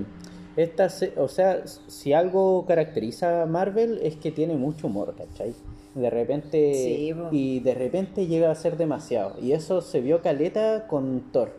[0.55, 5.53] esta, o sea, si algo caracteriza a Marvel es que tiene mucho humor, ¿cachai?
[5.93, 10.87] De repente Sí, y de repente llega a ser demasiado y eso se vio caleta
[10.87, 11.51] con Thor.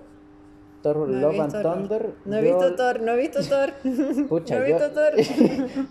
[0.82, 1.62] Thor No Love and.
[1.62, 2.10] Thunder.
[2.24, 3.72] No he yo- visto Thor, no he visto Thor.
[4.28, 5.12] Pucha, no he yo- visto Thor.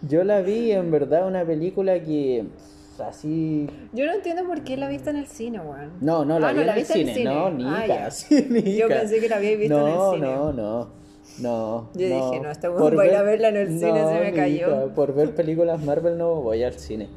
[0.10, 2.46] Yo la vi en verdad una película que
[3.02, 5.94] así Yo no entiendo por qué la he visto en el cine, weón.
[6.02, 7.12] No, no, la Ah, vi no, en la el viste en cine.
[7.12, 7.34] el cine.
[7.34, 8.12] No, Ah, Nica, ya.
[8.12, 8.70] sí, Nica.
[8.70, 10.36] Yo pensé que la había visto no, en el cine.
[10.36, 10.88] No, no,
[11.40, 11.90] no.
[11.94, 14.04] Yo dije, no, este weón Por va a ir a ver- verla en el cine,
[14.08, 14.94] se me cayó.
[14.94, 17.10] Por ver películas Marvel no voy al cine.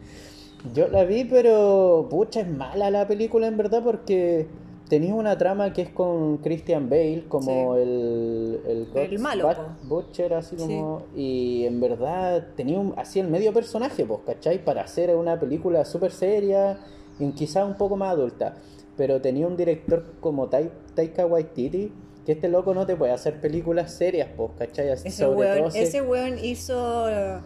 [0.74, 4.46] Yo la vi, pero pucha, es mala la película en verdad porque
[4.90, 7.80] tenía una trama que es con Christian Bale como Sí.
[7.82, 9.82] el el, El malo, Bat-.
[9.84, 14.62] Butcher así como y en verdad tenía un, así el medio personaje, pues, ¿cachai?
[14.62, 16.78] Para hacer una película súper seria
[17.18, 18.56] y quizás un poco más adulta,
[18.98, 21.92] pero tenía un director como Tai- Taika Waititi
[22.26, 24.90] que este loco no te puede hacer películas serias, pues, ¿cachai?
[24.90, 27.40] Así, Ese sobre weón, todo si- ese weón hizo uh,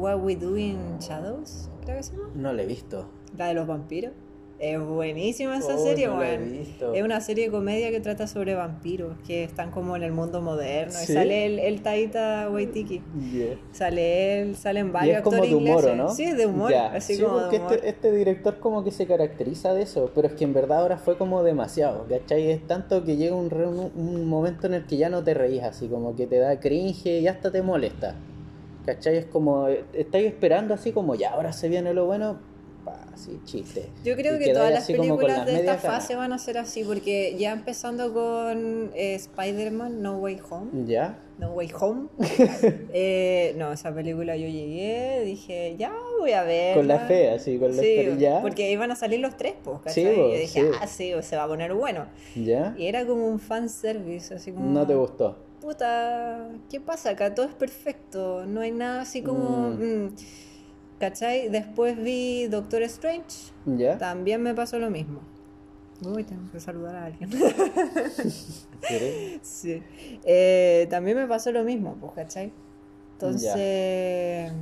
[0.00, 2.30] What We Do in Shadows, creo que se llama.
[2.34, 3.06] No lo he visto.
[3.36, 4.12] La de los vampiros.
[4.72, 6.52] Es buenísima esa Oh, serie, no la he weón.
[6.52, 6.94] visto.
[6.94, 10.40] Es una serie de comedia que trata sobre vampiros que están como en el mundo
[10.40, 10.92] moderno.
[10.94, 11.12] ¿Sí?
[11.12, 13.02] Y sale el, el Taita Waititi.
[13.32, 13.56] Yeah.
[13.72, 15.96] Sale él, salen Y varios es como actores de humor, ¿o ingleses.
[15.96, 16.08] ¿no?
[16.14, 16.70] Sí, de humor.
[16.70, 17.74] Ya, Así sí, como porque de humor.
[17.74, 20.96] este, este director como que se caracteriza de eso, pero es que en verdad ahora
[20.96, 22.50] fue como demasiado, ¿cachai?
[22.50, 25.62] Es tanto que llega un, un- un momento en el que ya no te reís,
[25.62, 28.14] así como que te da cringe y hasta te molesta,
[28.86, 29.16] ¿cachai?
[29.18, 32.38] Es como, eh, estáis esperando así como, ya, ahora se viene lo bueno,
[32.84, 33.88] pa, así, chiste.
[34.04, 36.84] Yo creo Y que todas las películas las de esta fase van a ser así,
[36.84, 40.86] porque ya empezando con eh, Spider-Man No Way Home.
[40.86, 41.18] ¿Ya?
[41.38, 42.08] No Way Home.
[42.96, 46.76] Eh, no, esa película yo llegué, dije, ya voy a ver.
[46.76, 48.40] Con la fe, así, con la Sí, ¿ya?
[48.40, 50.66] porque iban a salir los tres, pues, Sí, y yo dije, sí.
[50.80, 52.06] ah, sí, se va a poner bueno.
[52.36, 52.74] ¿Ya?
[52.78, 54.70] Y era como un fanservice, así como.
[54.70, 55.36] No te gustó.
[55.60, 57.34] Puta, ¿qué pasa acá?
[57.34, 59.70] Todo es perfecto, no hay nada así como.
[59.70, 60.04] Mm.
[60.04, 60.14] mm,
[60.98, 61.48] ¿Cachai?
[61.48, 63.98] Después vi Doctor Strange, ¿Ya?
[63.98, 65.20] también me pasó lo mismo.
[66.02, 67.30] Uy, tengo que saludar a alguien.
[68.86, 69.38] ¿Quieres?
[69.42, 69.82] sí.
[70.24, 72.52] Eh, también me pasó lo mismo, pues, ¿cachai?
[73.12, 74.52] Entonces.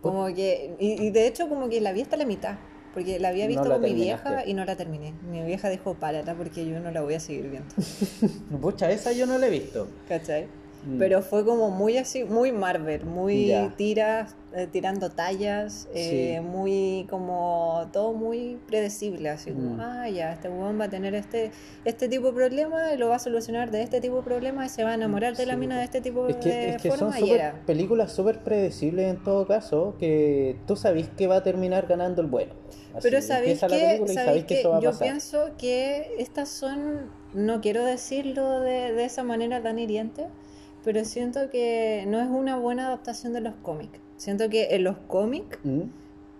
[0.00, 0.74] Como que.
[0.78, 2.56] Y, y de hecho, como que la vi hasta la mitad.
[2.92, 5.14] Porque la había No visto la con mi vieja y no la terminé.
[5.30, 7.72] Mi vieja dijo, párala porque yo no la voy a seguir viendo.
[8.60, 9.86] Pucha, esa yo no la he visto.
[10.08, 10.46] ¿Cachai?
[10.84, 10.98] Mm.
[10.98, 13.74] Pero fue como muy así, muy Marvel, muy Ya.
[13.76, 16.46] tiras eh, tirando tallas, eh, Sí.
[16.46, 19.80] muy como todo muy predecible, así como, Mm.
[19.80, 21.52] ah, ya, este weón va a tener este,
[21.84, 24.68] este tipo de problema y lo va a solucionar de este tipo de problema y
[24.68, 26.90] se va a enamorar de la mina de este tipo Es que, de es que
[26.90, 27.62] son forma y súper- era.
[27.66, 32.26] películas súper predecibles en todo caso, que tú sabés que va a terminar ganando el
[32.28, 32.52] bueno.
[32.92, 35.06] Así, Pero sabéis que, y sabéis que que eso va a yo pasar.
[35.06, 40.26] pienso que estas son, no quiero decirlo de, de esa manera tan hiriente,
[40.82, 44.00] pero siento que no es una buena adaptación de los cómics.
[44.20, 45.84] Siento que en los cómics ¿Mm?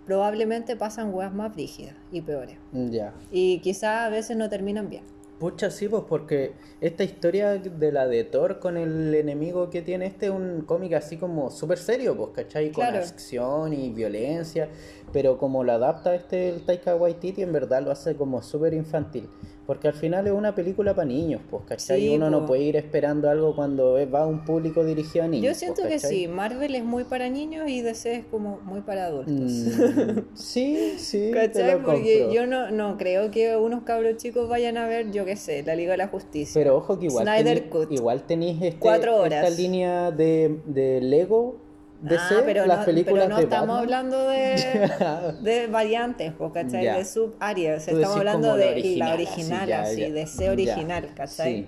[0.04, 2.58] probablemente pasan weas más rígidas y peores.
[2.72, 3.14] Ya.
[3.32, 5.02] Y quizás a veces no terminan bien.
[5.38, 10.04] Pucha, sí, pues porque esta historia de la de Thor con el enemigo que tiene
[10.04, 12.66] este es un cómic así como súper serio, pues, ¿cachai?
[12.70, 12.98] Con Claro.
[12.98, 14.68] acción y violencia,
[15.12, 19.28] pero como lo adapta este el Taika Waititi, en verdad lo hace como súper infantil.
[19.66, 22.00] Porque al final es una película para niños, pues, ¿cachai?
[22.00, 25.46] Sí, Uno no puede ir esperando algo cuando va a un público dirigido a niños.
[25.46, 26.10] Yo siento pues, que ¿cachai?
[26.10, 29.32] sí, Marvel es muy para niños y DC es como muy para adultos.
[29.34, 31.78] Mm, sí, sí, ¿Cachai?
[31.78, 35.36] lo Porque yo no, no creo que unos cabros chicos vayan a ver, yo qué
[35.36, 36.52] sé, la Liga de la Justicia.
[36.60, 41.69] Pero ojo que igual Snyder tení- igual tenéis este- esta línea de, de Lego
[42.02, 43.82] DC, ah, pero las no, películas pero no de estamos Batman.
[43.82, 46.84] hablando de, de variantes, ¿cachai?
[46.84, 46.96] Ya.
[46.96, 47.86] De subáreas.
[47.88, 50.10] Estamos hablando como la de original, la original, ya, así, ya.
[50.10, 50.50] de C Ya.
[50.52, 51.54] original, ¿cachai?
[51.54, 51.66] Sí.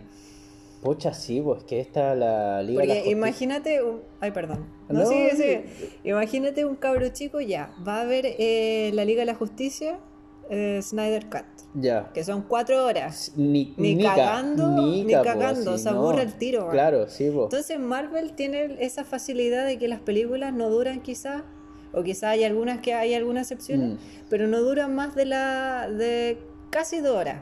[0.82, 4.00] Pucha, sí, pues que esta la Liga de la Porque imagínate un...
[4.20, 4.66] Ay, perdón.
[4.88, 5.30] No, No, sí.
[5.30, 5.64] sigue.
[6.02, 7.72] Imagínate un cabro chico ya.
[7.86, 9.98] Va a ver eh, la Liga de la Justicia,
[10.50, 11.44] eh, Snyder Cut.
[11.74, 12.10] Ya.
[12.12, 13.32] Que son cuatro horas.
[13.36, 16.68] Ni, Ni ca- cagando, ni po, cagando, se aburre el tiro.
[16.68, 17.44] Claro, sí, po.
[17.44, 21.42] Entonces Marvel tiene esa facilidad de que las películas no duran quizás,
[21.94, 23.98] o quizás hay algunas que hay algunas excepciones, Mm.
[24.28, 26.38] pero no duran más de la de
[26.70, 27.40] casi dos horas.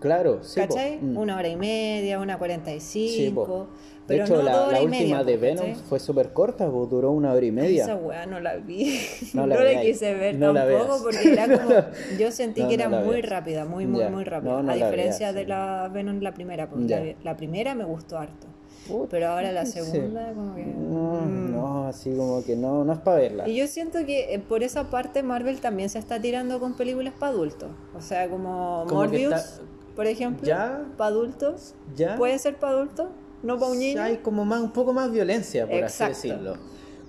[0.00, 0.60] Claro, sí.
[0.60, 0.98] ¿Cachai?
[1.00, 1.16] Mm.
[1.16, 3.68] Una hora y media, una cuarenta y cinco.
[4.08, 7.30] De pero hecho, no la, la última media, de Venom fue súper corta, duró una
[7.32, 7.82] hora y media.
[7.82, 9.00] Esa weá no la vi.
[9.34, 9.82] No No, la la veas.
[9.82, 11.74] quise ver No la tampoco porque era como.
[12.18, 13.28] Yo sentí No, que no era la muy veas.
[13.28, 14.50] rápida, muy, muy, muy rápida.
[14.50, 15.46] No, no a la diferencia veas, de sí.
[15.48, 16.70] la Venom, la primera.
[16.70, 18.46] Porque la, la primera me gustó harto.
[18.86, 19.72] Puta, Pero ahora la sí.
[19.82, 20.64] segunda, como que.
[20.64, 21.52] No, mm.
[21.52, 23.46] no, así como que no, no es para verla.
[23.46, 27.12] Y yo siento que eh, por esa parte Marvel también se está tirando con películas
[27.18, 27.68] para adultos.
[27.94, 29.60] O sea, como, Morbius,
[29.98, 30.46] por ejemplo.
[30.46, 30.84] Ya.
[30.96, 31.74] Para adultos.
[31.96, 32.14] ¿Ya?
[32.14, 33.08] ¿Puede ser para adultos?
[33.42, 34.00] ¿No para un niño?
[34.00, 36.12] Hay como más, un poco más violencia, por Exacto.
[36.16, 36.54] así decirlo.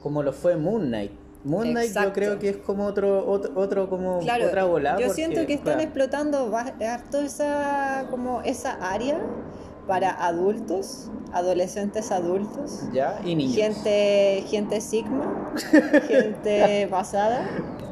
[0.01, 1.11] Como lo fue Moon Knight.
[1.43, 2.13] Moon Knight yo Exacto.
[2.13, 4.99] creo que es como otro, otro, otro como Claro, otra volada.
[4.99, 9.21] yo porque, siento que están claro, explotando harto esa, como esa área
[9.85, 13.55] para adultos, adolescentes adultos, Ya, y niños.
[13.55, 15.53] gente, gente sigma,
[16.07, 17.47] gente pasada,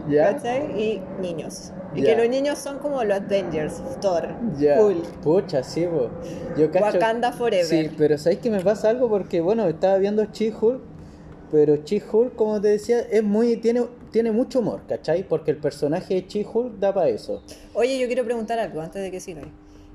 [0.08, 0.34] Ya.
[0.36, 0.82] ¿cachai?
[0.82, 1.72] Y niños.
[1.96, 2.15] Y Ya.
[2.15, 4.82] que los niños son como los Avengers, Thor, Ya.
[4.82, 6.10] Hulk, Pucha, sí, po.
[6.58, 6.86] Yo cacho.
[6.86, 7.65] Wakanda Forever.
[7.65, 9.10] Sí, pero ¿sabes que me pasa algo?
[9.10, 10.82] Porque, bueno, estaba viendo She-Hulk,
[11.52, 15.24] pero She-Hulk, como te decía, es muy, tiene, tiene mucho humor, ¿cachai?
[15.28, 17.41] Porque el personaje de She-Hulk da para eso.
[17.74, 19.41] Oye, yo quiero preguntar algo antes de que siga.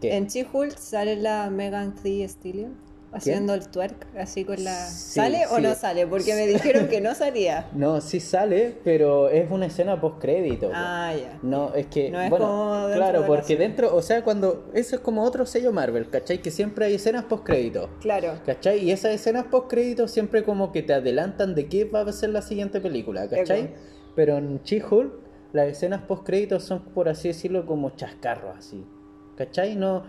[0.00, 0.16] ¿Qué?
[0.16, 2.74] En She-Hulk sale la Megan Thee Stallion
[3.12, 4.74] haciendo el twerk así con la...
[4.86, 6.06] Sí, ¿Sale o no sale?
[6.06, 7.68] Porque me dijeron que no salía.
[7.74, 10.68] No, sí sale, pero es una escena post-crédito.
[10.68, 10.72] po.
[10.74, 11.38] Ah, ya.
[11.42, 15.02] No, es que, No es bueno, como claro, porque dentro, o sea, cuando, eso es
[15.02, 16.40] como otro sello Marvel, ¿cachai?
[16.40, 17.90] Que siempre hay escenas post-crédito.
[18.00, 18.40] Claro.
[18.46, 18.78] ¿Cachai?
[18.84, 22.42] Y esas escenas post-crédito siempre como que te adelantan de qué va a ser la
[22.42, 23.60] siguiente película, ¿cachai?
[23.64, 23.74] Eco.
[24.14, 25.12] Pero en She-Hulk,
[25.52, 28.84] las escenas post-crédito son, por así decirlo, como chascarros, así.
[29.36, 29.76] ¿Cachai?
[29.76, 30.04] No,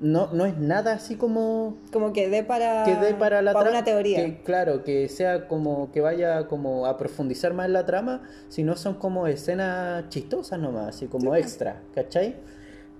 [0.00, 3.70] no, no es nada así como Como que dé para, que dé para la trama.
[3.70, 4.22] una teoría.
[4.24, 8.76] que, claro, que sea como que vaya como a profundizar más en la trama, sino
[8.76, 11.40] son como escenas chistosas nomás, así como Sí.
[11.40, 12.36] extra, ¿cachai?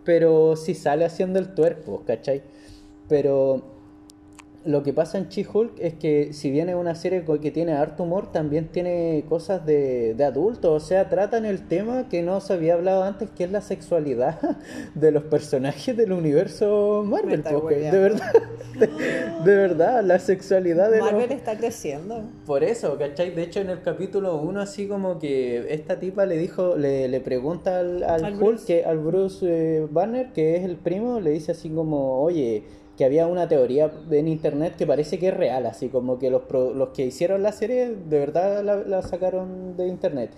[0.05, 2.43] Pero si sale haciendo el tuerpo, ¿cachai?
[3.09, 3.76] Pero
[4.66, 8.02] lo que pasa en She-Hulk es que si bien es una serie que tiene harto
[8.02, 12.52] humor, también tiene cosas de, de adultos, o sea, tratan el tema que no se
[12.55, 14.38] había hablado antes, que es la sexualidad
[14.94, 18.33] de los personajes del universo Marvel, porque de verdad,
[18.79, 18.87] de,
[19.44, 22.22] de verdad, la sexualidad de los- Marvel está creciendo.
[22.44, 23.31] por eso, ¿cachai?
[23.31, 27.20] De hecho, en el capítulo 1, así como que esta tipa le dijo, le, le
[27.20, 28.66] pregunta al, al Al Hulk, Bruce.
[28.66, 32.64] que, al Bruce eh, Banner, que es el primo, le dice así como, oye,
[32.97, 36.43] que había una teoría en internet que parece que es real, así como que los,
[36.43, 40.31] pro- los que hicieron la serie de verdad la, la sacaron de internet.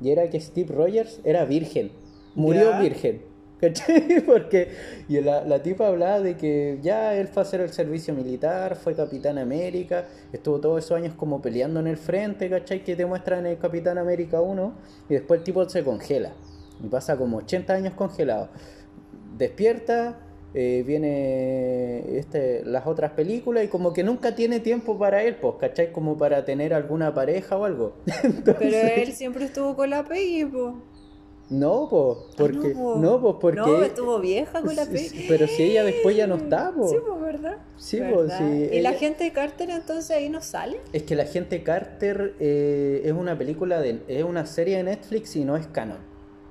[0.00, 1.90] Y era que Steve Rogers era virgen,
[2.34, 2.80] murió Ya.
[2.80, 3.22] virgen.
[3.60, 4.20] ¿Cachai?
[4.26, 4.68] Porque
[5.08, 8.76] y la, la tipa hablaba de que ya él fue a hacer el servicio militar,
[8.76, 12.84] fue Capitán América, estuvo todos esos años como peleando en el frente, ¿cachai?
[12.84, 14.72] Que te muestran en el Capitán América 1
[15.08, 16.32] y después el tipo se congela
[16.84, 18.50] y pasa como 80 años congelado.
[19.38, 20.18] Despierta
[20.54, 25.54] eh, viene este, las otras películas y como que nunca tiene tiempo para él, pues,
[25.60, 25.92] ¿cachai?
[25.92, 27.94] Como para tener alguna pareja o algo.
[28.44, 30.74] Pero él siempre estuvo con la Peggy, pues.
[31.48, 32.96] No, pues, porque, po.
[32.96, 33.60] no, pues, porque...
[33.60, 35.26] No, estuvo vieja con la Peggy.
[35.28, 36.90] Pero si ella después ya no está, pues.
[36.90, 37.58] Sí, pues, ¿verdad?
[37.76, 38.38] Sí, pues, ¿Verdad?
[38.38, 40.80] sí, ¿Y la ella- gente Carter entonces ahí no sale?
[40.92, 44.00] Es que la gente Carter eh, es una película de...
[44.08, 45.98] es una serie de Netflix y no es canon.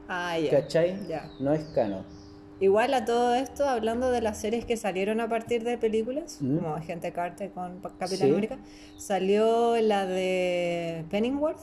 [0.07, 0.49] Ah, ya.
[0.51, 0.97] ¿Cachai?
[1.09, 1.29] Ya.
[1.39, 2.05] No es canon.
[2.65, 6.57] Igual a todo esto, hablando de las series que salieron a partir de películas, Mm.
[6.57, 8.31] como Agente Carter con Capitán Sí.
[8.31, 8.57] América,
[8.97, 11.59] salió la de Penningworth,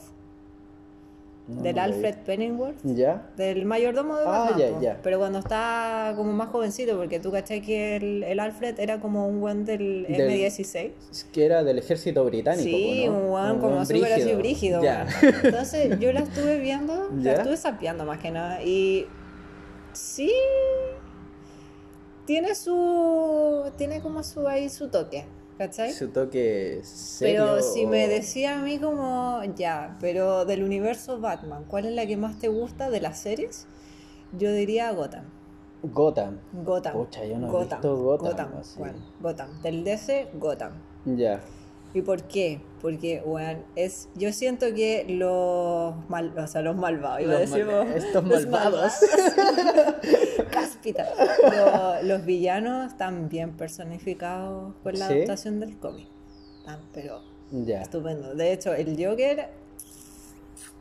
[1.45, 1.77] No, del.
[1.77, 3.27] Alfred Penningworth, ¿Ya?
[3.35, 4.81] del mayordomo de Ah, Batman, ya, po.
[4.81, 4.99] ya.
[5.03, 9.27] pero cuando está como más jovencito, porque tú cachai que el, el Alfred era como
[9.27, 10.91] un buen del, Del- M16.
[11.11, 12.63] Es que era del ejército británico.
[12.63, 14.81] Sí, un weón como súper así brígido.
[15.43, 18.63] Entonces yo la estuve viendo, la estuve sapeando más que nada.
[18.63, 19.05] Y
[19.91, 20.31] sí,
[22.25, 23.63] tiene su.
[23.77, 25.25] Tiene como su ahí su toque,
[25.57, 25.91] ¿cachai?
[25.93, 27.45] Su toque serio.
[27.45, 32.05] Pero si me decía a mí como, ya, pero del universo Batman, ¿cuál es la
[32.05, 33.67] que más te gusta de las series?
[34.37, 35.25] Yo diría Gotham.
[35.83, 36.39] Gotham.
[36.63, 36.93] Gotham.
[36.93, 37.79] Pucha, yo no he Gotham.
[37.81, 39.61] visto Gotham, bueno, Gotham.
[39.61, 40.71] Del DC, Gotham.
[41.05, 41.41] Ya.
[41.93, 42.59] ¿Y por qué?
[42.81, 47.51] Porque, weón, es, yo siento que los mal, o sea, los malvados, iba a Los
[47.51, 48.93] decir, mal- vos, estos malvados.
[52.03, 55.13] Los villanos están bien personificados con la ¿Sí?
[55.13, 56.07] adaptación del cómic.
[56.59, 57.81] Están, pero Ya.
[57.81, 58.35] estupendo.
[58.35, 59.49] De hecho, el Joker.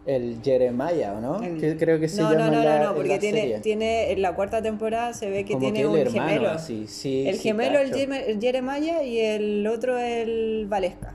[0.04, 1.40] El Jeremiah, ¿o no?
[1.42, 3.58] el- Que creo que se no, llama no, no, la- no, no, porque tiene, serie.
[3.60, 6.50] tiene, en la cuarta temporada se ve que Como tiene que un hermano, gemelo.
[6.50, 11.14] así, sí, el sí, gemelo, el el Jeremiah y el otro el Valesca.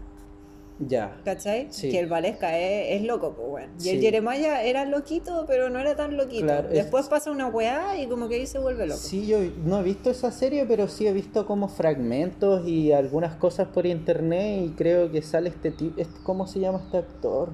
[0.79, 1.19] Ya.
[1.25, 1.67] ¿Cachai?
[1.71, 1.89] Sí.
[1.89, 3.69] Que el Valesca es, es loco, pues, weón.
[3.83, 4.01] Y el Sí.
[4.01, 6.45] Jeremiah era loquito, pero no era tan loquito.
[6.45, 8.99] Claro, es- Después pasa una weá y como que ahí se vuelve loco.
[8.99, 13.35] Sí, yo no he visto esa serie, pero sí he visto como fragmentos y algunas
[13.37, 17.49] cosas por internet y creo que sale este tipo, ¿cómo se llama este actor?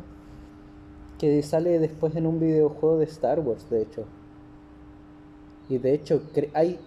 [1.18, 4.04] Que sale después en un videojuego de Star Wars, de hecho.
[5.70, 6.22] Y de hecho,
[6.54, 6.78] hay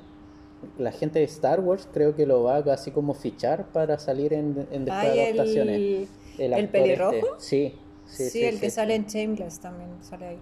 [0.78, 4.32] la gente de Star Wars creo que lo va a así como fichar para salir
[4.32, 5.76] en, en después Ay, adaptaciones.
[5.76, 7.14] el, el actor pelirrojo.
[7.14, 7.28] este.
[7.38, 7.74] Sí,
[8.06, 8.76] Sí, sí, sí, el que sí.
[8.76, 10.38] sale en Shameless también sale ahí.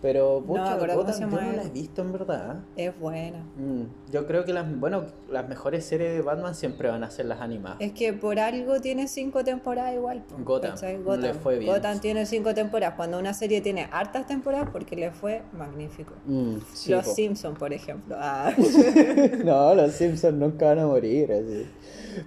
[0.00, 2.60] Pero pucha, Gotham se yo no la he visto en verdad.
[2.76, 3.38] Es buena.
[3.56, 3.82] Mm,
[4.12, 7.40] yo creo que las, bueno, las mejores series de Batman siempre van a ser las
[7.40, 7.78] animadas.
[7.80, 10.22] Es que por algo tiene cinco temporadas igual.
[10.44, 10.98] Gotham, ¿cachai?
[10.98, 11.36] le Gotham.
[11.42, 11.72] fue bien.
[11.72, 12.94] Gotham tiene cinco temporadas.
[12.96, 16.14] Cuando una serie tiene hartas temporadas, porque le fue magnífico.
[16.26, 17.14] Mm, sí, Los po.
[17.14, 18.14] Simpsons, por ejemplo.
[18.16, 18.52] Ah.
[19.44, 21.32] no, los Simpsons nunca van a morir.
[21.32, 21.66] Así.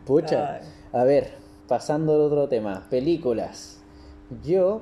[0.05, 0.55] Pucha.
[0.55, 0.61] Ay.
[0.91, 1.31] A ver,
[1.71, 2.85] pasando al otro tema.
[2.89, 3.79] Películas.
[4.43, 4.81] Yo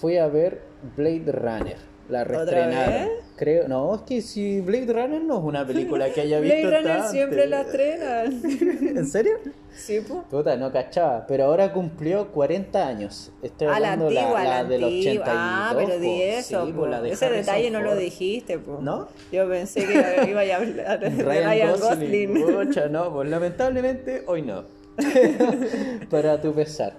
[0.00, 0.62] fui a ver
[0.96, 1.76] Blade Runner.
[2.08, 3.08] La ¿Otra reestrenaron.
[3.36, 6.76] Creo, no, es que si Blade Runner no es una película que haya visto Blade
[6.80, 7.12] Runner tanto.
[7.12, 8.42] siempre la estrenan.
[8.96, 9.34] ¿En serio?
[9.72, 10.24] sí, pues.
[10.28, 13.30] Puta, no cachaba, pero ahora cumplió 40 años.
[13.40, 15.22] Estoy la hablando antigua, la, del antigua.
[15.22, 15.28] 82.
[15.28, 16.66] Ah, pero di eso.
[16.66, 16.78] Sí, po.
[16.80, 18.80] po, la de Ese Harrison detalle no lo dijiste, po.
[18.82, 19.06] ¿No?
[19.30, 22.42] Yo pensé que iba a hablar de Ryan, Ryan, Gosling.
[22.42, 22.90] Gosling.
[22.92, 24.81] No, pues lamentablemente hoy no.
[26.10, 26.94] Para tu pesar.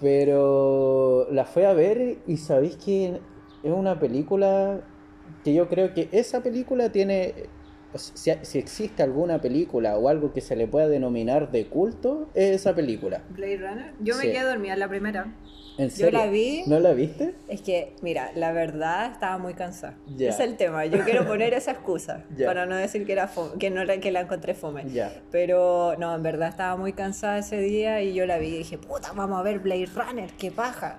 [0.00, 3.20] Pero la fui a ver y sabéis que
[3.62, 4.80] es una película
[5.44, 7.34] que yo creo que esa película tiene.
[7.94, 12.52] Si, si existe alguna película o algo que se le pueda denominar de culto, es
[12.52, 13.22] esa película.
[13.30, 13.92] Blade Runner.
[14.00, 15.34] Yo me quedé dormida en la primera.
[15.80, 16.62] ¿En Yo la vi.
[16.66, 17.34] ¿No la viste?
[17.48, 19.94] Es que, mira, la verdad estaba muy cansada.
[20.28, 20.84] Es el tema.
[20.86, 24.20] Yo quiero poner esa excusa para no decir que, era fome- que, no, que la
[24.20, 24.84] encontré fome.
[25.30, 28.78] Pero no, en verdad estaba muy cansada ese día y yo la vi y dije,
[28.78, 30.98] puta, vamos a ver Blade Runner, qué paja.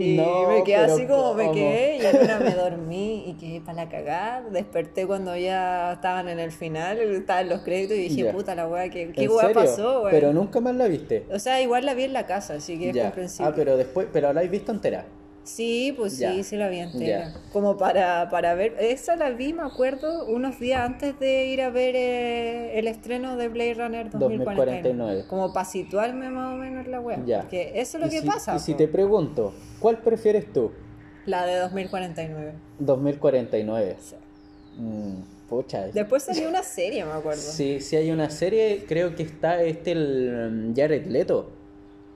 [0.00, 3.84] Y No, me quedé así como me quedé y una me dormí y quedé para
[3.84, 4.42] la cagada.
[4.50, 8.88] Desperté cuando ya estaban en el final, estaban los créditos y dije, puta la weá,
[8.88, 10.10] ¿qué, qué ¿En weá pasó, weón?
[10.10, 11.26] Pero nunca más la viste.
[11.30, 13.50] O sea, igual la vi en la casa, así que es comprensible.
[13.50, 15.06] Ah, pero después, pero la has visto entera.
[15.54, 16.42] Sí, pues sí, Ya.
[16.44, 17.32] sí la vi entera.
[17.32, 17.40] Ya.
[17.52, 21.70] Como para, para ver, esa la vi, me acuerdo, unos días antes de ir a
[21.70, 24.82] ver eh, el estreno de Blade Runner 2049.
[24.82, 25.24] 2049.
[25.28, 27.24] Como para situarme más o menos en la web.
[27.26, 27.40] Ya.
[27.40, 28.54] Porque eso es lo que si- pasa.
[28.56, 30.70] Y si te pregunto, ¿cuál prefieres tú?
[31.26, 32.52] La de 2049.
[32.78, 33.96] 2049.
[34.00, 34.14] Sí.
[34.78, 35.14] Mm,
[35.48, 35.88] pucha.
[35.88, 37.40] Después salió una serie, me acuerdo.
[37.42, 41.50] Sí, sí hay una serie, creo que está este el um, Jared Leto.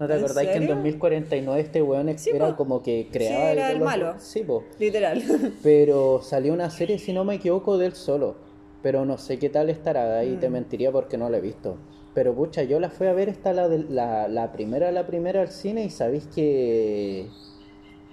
[0.00, 0.74] ¿No te ¿En acordáis que en serio?
[0.74, 2.56] 2049 este weón Sí, era po.
[2.56, 4.14] como que creaba Sí, era el malo.
[4.18, 4.64] Sí, po.
[4.78, 5.22] Literal.
[5.62, 8.36] Pero salió una serie, si no me equivoco, de él solo.
[8.82, 10.40] Pero no sé qué tal estará, ahí Mm.
[10.40, 11.76] te mentiría porque no la he visto.
[12.12, 15.40] Pero pucha, yo la fui a ver, está la, de- la, la primera, la primera
[15.40, 17.26] al cine y sabéis que,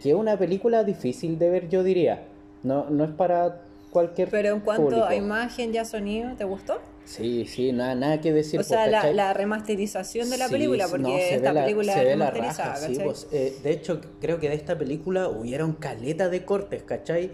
[0.01, 2.27] que es una película difícil de ver, yo diría.
[2.63, 5.05] No, no es para cualquier Pero en cuanto público.
[5.07, 6.79] a imagen y a sonido, ¿te gustó?
[7.17, 8.59] Sí, sí, nada, nada que decir.
[8.59, 9.13] O sea, pues, la, ¿cachai?
[9.15, 12.31] la remasterización de la Sí, película, porque no, esta la- película se es ve la
[12.31, 16.45] remasterizada, raja, sí, pues, eh, de hecho, creo que de esta película hubieron caleta de
[16.45, 17.31] cortes, ¿cachai?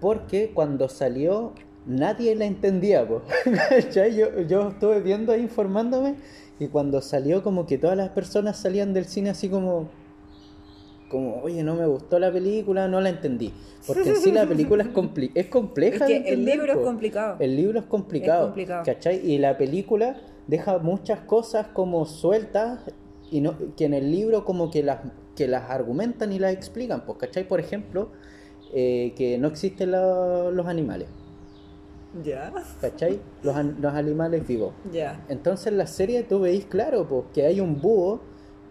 [0.00, 1.52] Porque cuando salió
[1.86, 3.22] nadie la entendía, pues,
[3.68, 4.14] ¿cachai?
[4.16, 6.14] Yo, yo estuve viendo ahí informándome
[6.58, 9.88] y cuando salió como que todas las personas salían del cine así como...
[11.10, 13.52] Como, oye, no me gustó la película, no la entendí.
[13.86, 16.04] Porque en sí la película es, compli- es compleja.
[16.06, 17.36] Es de que el libro es complicado.
[17.40, 18.82] El libro es complicado, Es complicado.
[18.84, 19.20] ¿cachai?
[19.30, 22.80] Y la película deja muchas cosas como sueltas
[23.30, 25.00] y no, que en el libro como que las,
[25.36, 27.46] que las argumentan y las explican, pues, ¿cachai?
[27.46, 28.10] Por ejemplo,
[28.72, 31.08] eh, que no existen la- los animales,
[32.24, 33.20] Ya, ¿cachai?
[33.42, 34.72] Los, los animales vivos.
[34.92, 35.24] ya.
[35.28, 38.20] Entonces en la serie tú veis claro pues, que hay un búho,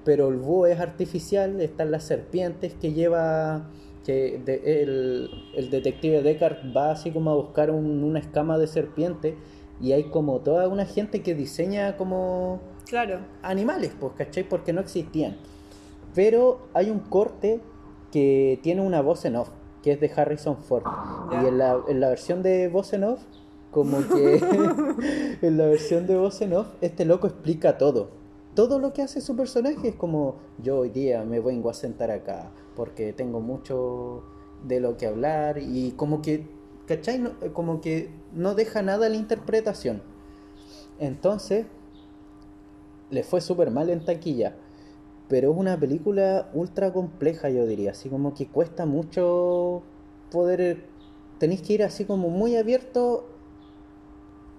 [0.05, 3.69] pero el búho es artificial, están las serpientes que lleva,
[4.05, 8.67] que de- el, el detective Deckard va así como a buscar un- una escama de
[8.67, 9.35] serpiente
[9.81, 13.19] y hay como toda una gente que diseña como Claro.
[13.43, 14.43] animales, pues, ¿cachai?
[14.47, 15.37] Porque no existían.
[16.15, 17.61] Pero hay un corte
[18.11, 19.49] que tiene una voz en off,
[19.83, 20.83] que es de Harrison Ford.
[21.31, 23.19] Y en la, en la versión de voz en off,
[23.71, 24.39] como que
[25.43, 28.09] en la versión de voz en off, este loco explica todo.
[28.60, 32.12] Todo lo que hace su personaje es como, yo hoy día me vengo a sentar
[32.12, 34.22] acá porque tengo mucho
[34.68, 36.45] de lo que hablar y como que,
[36.86, 37.20] ¿cachai?
[37.20, 40.01] No- como que no deja nada a la interpretación.
[40.99, 41.68] Entonces,
[43.10, 44.57] le fue súper mal en taquilla.
[45.30, 47.91] Pero es una película ultra compleja, yo diría.
[47.91, 49.84] Así como que cuesta mucho
[50.32, 50.84] poder.
[51.39, 53.26] Tenéis que ir así como muy abierto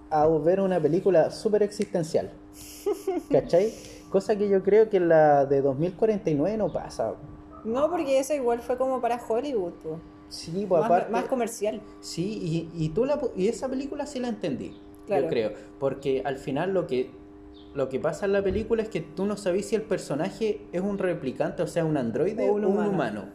[0.09, 2.31] a ver una película súper existencial.
[3.31, 3.90] ¿Cachai?
[4.11, 7.13] Cosa que yo creo que la de 2049 no pasa.
[7.63, 9.99] No, porque esa igual fue como para Hollywood, po.
[10.29, 11.11] Sí, pues más, aparte.
[11.11, 11.81] más comercial.
[11.99, 15.23] Sí, y, y tú la, y esa película sí la entendí, Claro.
[15.23, 17.09] yo creo, porque al final lo que
[17.73, 20.81] lo que pasa en la película es que tú no sabes si el personaje es
[20.81, 23.25] un replicante, o sea, un androide O un humano.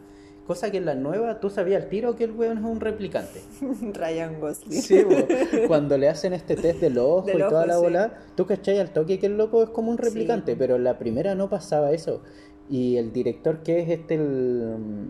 [0.47, 3.41] Cosa que en la nueva tú sabías al tiro que el weón es un replicante.
[3.95, 4.81] Ryan Gosling.
[4.81, 5.17] Sí, bo.
[5.69, 7.81] cuando le hacen este test del ojo Del y toda ojo, la sí.
[7.83, 10.59] bola, tú cachai al toque que el loco es como un replicante, Sí.
[10.59, 12.23] pero en la primera no pasaba eso.
[12.71, 15.09] Y el director que es este, el,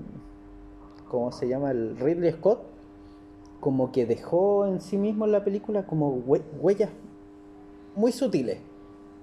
[1.08, 1.70] ¿cómo se llama?
[1.70, 2.62] El Ridley Scott,
[3.60, 6.90] como que dejó en sí mismo en la película como hue- huellas
[7.94, 8.58] muy sutiles,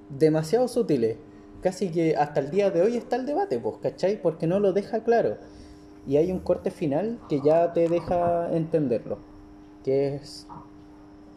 [0.09, 1.17] demasiado sutiles.
[1.61, 4.21] Casi que hasta el día de hoy está el debate, pues, ¿cachai?
[4.21, 5.37] Porque no lo deja claro.
[6.07, 9.17] Y hay un corte final que ya te deja entenderlo.
[9.83, 10.47] Que es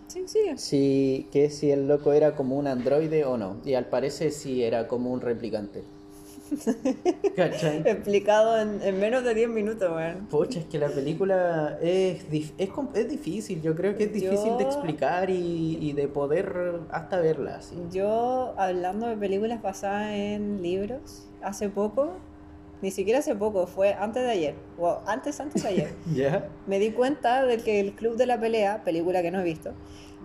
[0.09, 0.41] Sí, sí.
[0.57, 3.57] si, que si el loco era como un androide o no.
[3.65, 5.83] Y al parecer sí era como un replicante.
[7.37, 7.83] ¿Cachai?
[7.85, 10.27] Explicado en, en menos de 10 minutos, weón.
[10.27, 14.57] Pucha, es que la película es, dif- es, es difícil, yo creo que es difícil
[14.57, 17.61] de explicar y, y de poder hasta verla.
[17.93, 22.13] Yo, hablando de películas basadas en libros, hace poco,
[22.83, 26.49] ni siquiera hace poco, fue antes de ayer, o antes, antes de ayer, ¿Ya?
[26.67, 29.73] me di cuenta de que el Club de la Pelea, película que no he visto,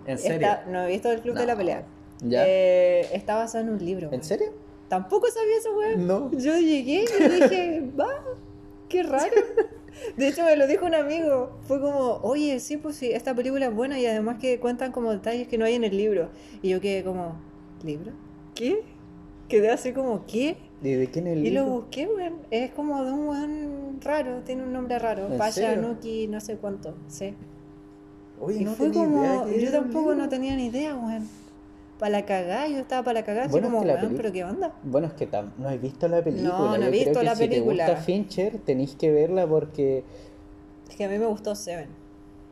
[0.06, 0.34] ¿En serio?
[0.48, 1.56] está- no he visto el Club de la.
[1.56, 1.84] Pelea,
[2.30, 4.08] eh, está basado en un libro.
[4.12, 4.52] ¿En serio?
[4.88, 6.06] Tampoco sabía eso, weón.
[6.06, 6.30] No.
[6.32, 8.08] Yo llegué y dije, va,
[8.88, 9.32] qué raro.
[10.16, 11.58] De hecho, me lo dijo un amigo.
[11.62, 15.10] Fue como, oye, sí, pues sí, esta película es buena y además que cuentan como
[15.12, 16.30] detalles que no hay en el libro.
[16.62, 17.36] Y yo quedé como,
[17.84, 18.12] ¿libro?
[18.54, 18.82] ¿Qué?
[19.48, 20.56] Quedé así como, ¿qué?
[20.82, 22.34] ¿Y de quién es el Y lo busqué, weón.
[22.50, 25.28] Es como de un weón raro, tiene un nombre raro.
[25.30, 25.76] ¿En Paya?
[25.76, 27.34] Nuki, no sé cuánto, sí.
[28.40, 30.24] Oye, Y no fue idea como, que yo tampoco libro.
[30.24, 31.28] no tenía ni idea, weón.
[31.98, 34.14] Para la cagada, yo estaba para la cagada, así Bueno, es como, que la weón,
[34.16, 34.72] pero ¿qué onda?
[34.82, 35.28] Bueno, es que
[35.58, 36.48] no he visto la película.
[36.58, 37.86] No, no he visto creo que la si película.
[37.86, 40.02] te gusta Fincher, tenéis que verla porque
[40.88, 41.86] Es que a mí me gustó Seven.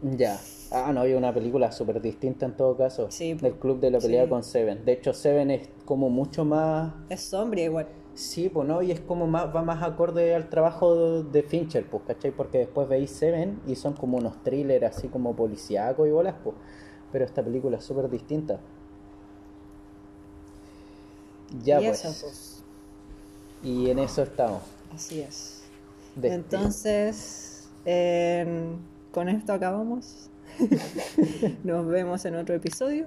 [0.02, 0.38] Ya.
[0.70, 3.10] Ah, no, hay una película súper distinta en todo caso.
[3.10, 4.28] Sí, Del club de la pelea sí.
[4.30, 4.84] con Seven.
[4.84, 6.92] De hecho, Seven es como mucho más.
[7.08, 7.88] Es sombría igual.
[8.14, 12.02] Sí, pues no, y es como más, va más acorde al trabajo de Fincher, pues,
[12.06, 12.32] ¿cachai?
[12.32, 16.56] Porque después veis Seven y son como unos thrillers así como policíacos y bolas, pues.
[17.12, 18.60] Pero esta película es súper distinta.
[21.62, 22.04] Ya y pues.
[22.04, 22.62] eso, pues.
[23.62, 24.62] Y en eso estamos.
[24.92, 25.62] Así es.
[26.22, 28.78] Entonces, em,
[29.12, 30.28] con esto acabamos.
[31.64, 33.06] nos vemos en otro episodio.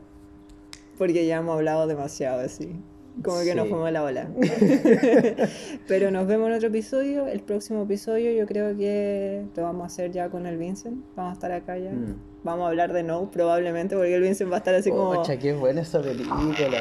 [0.97, 2.75] Porque ya hemos hablado demasiado así.
[3.21, 4.27] Como que nos fuimos la ola.
[5.87, 7.27] Pero nos vemos en otro episodio.
[7.27, 11.03] El próximo episodio yo creo que lo vamos a hacer ya con el Vincent.
[11.15, 11.91] Vamos a estar acá ya.
[11.91, 12.15] Mm.
[12.43, 15.37] Vamos a hablar de No probablemente porque el Vincent va a estar así como Pocha,
[15.37, 16.79] qué buena esa película.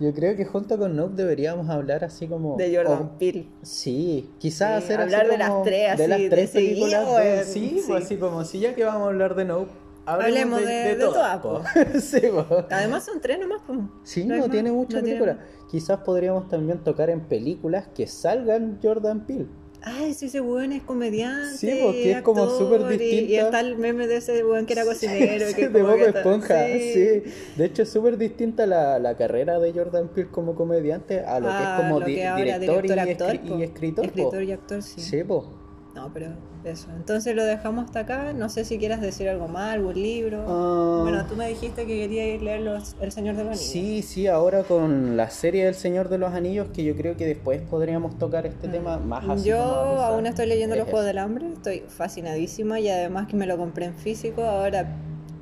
[0.00, 2.56] Yo creo que junto con Noob deberíamos hablar así como.
[2.56, 3.46] de Jordan o- Peele.
[3.62, 6.86] Sí, quizás Sí, hacer así hablar de las tres, de así, las de tres seguido,
[6.86, 7.24] películas.
[7.24, 8.04] de- sí, pues Sí.
[8.04, 9.70] así como si ya que vamos a hablar de Nope,
[10.14, 11.62] Hablemos de- de todas, po.
[11.62, 11.64] po.
[12.00, 12.66] sí, po.
[12.70, 13.78] Además son tres nomás, pues.
[14.02, 15.46] Sí, No tiene mucha no tiene película.
[15.70, 19.46] Quizás podríamos también tocar en películas que salgan Jordan Peele.
[19.80, 21.56] Ay, sí, ese weón es comediante.
[21.56, 24.72] Sí, porque es como actor, súper y- Y, está el meme de ese weón que
[24.72, 25.46] era cocinero.
[25.48, 27.22] Sí, que de como Bob Esponja, sí.
[27.56, 31.46] De hecho, es súper distinta la, la carrera de Jordan Peele como comediante a lo
[31.46, 33.58] que Ah, es como di- que ahora, director, y, actor, escri- po.
[33.58, 34.04] y escritor.
[34.04, 34.08] po.
[34.08, 35.00] Escritor y actor, sí.
[35.00, 35.54] Sí, po.
[35.98, 36.28] No, pero
[36.64, 36.86] eso.
[36.96, 38.32] Entonces lo dejamos hasta acá.
[38.32, 40.44] No sé si quieras decir algo más, algún libro.
[40.46, 41.00] Ah.
[41.02, 43.70] Bueno, tú me dijiste que querías ir a leer los- El Señor de los Anillos.
[43.72, 47.26] Sí, sí, ahora con la serie del Señor de los Anillos, que yo creo que
[47.26, 49.40] después podríamos tocar este tema más así.
[49.42, 49.44] Mm.
[49.52, 51.06] Yo aún estoy leyendo Los Es Juegos eso.
[51.08, 54.86] del Hambre, estoy fascinadísima y además que me lo compré en físico, ahora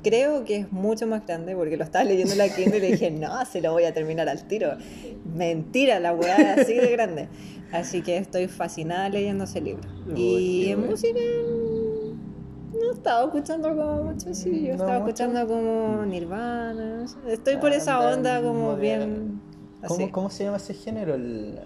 [0.07, 2.87] creo que es mucho más grande porque lo estaba leyendo en la Kindle y le
[2.91, 4.71] dije, no, se lo voy a terminar al tiro.
[5.35, 7.27] Mentira, la weá es así de grande.
[7.71, 9.89] Así que estoy fascinada leyendo ese libro.
[10.15, 10.91] Y en bueno.
[10.91, 11.19] música
[12.73, 15.07] no estaba escuchando como mucho, sí, yo No estaba mucho.
[15.09, 19.41] escuchando como Nirvana, estoy por esa Anda, onda como bien
[19.81, 21.15] así, ¿Cómo, ¿Cómo se llama ese género?
[21.15, 21.59] El,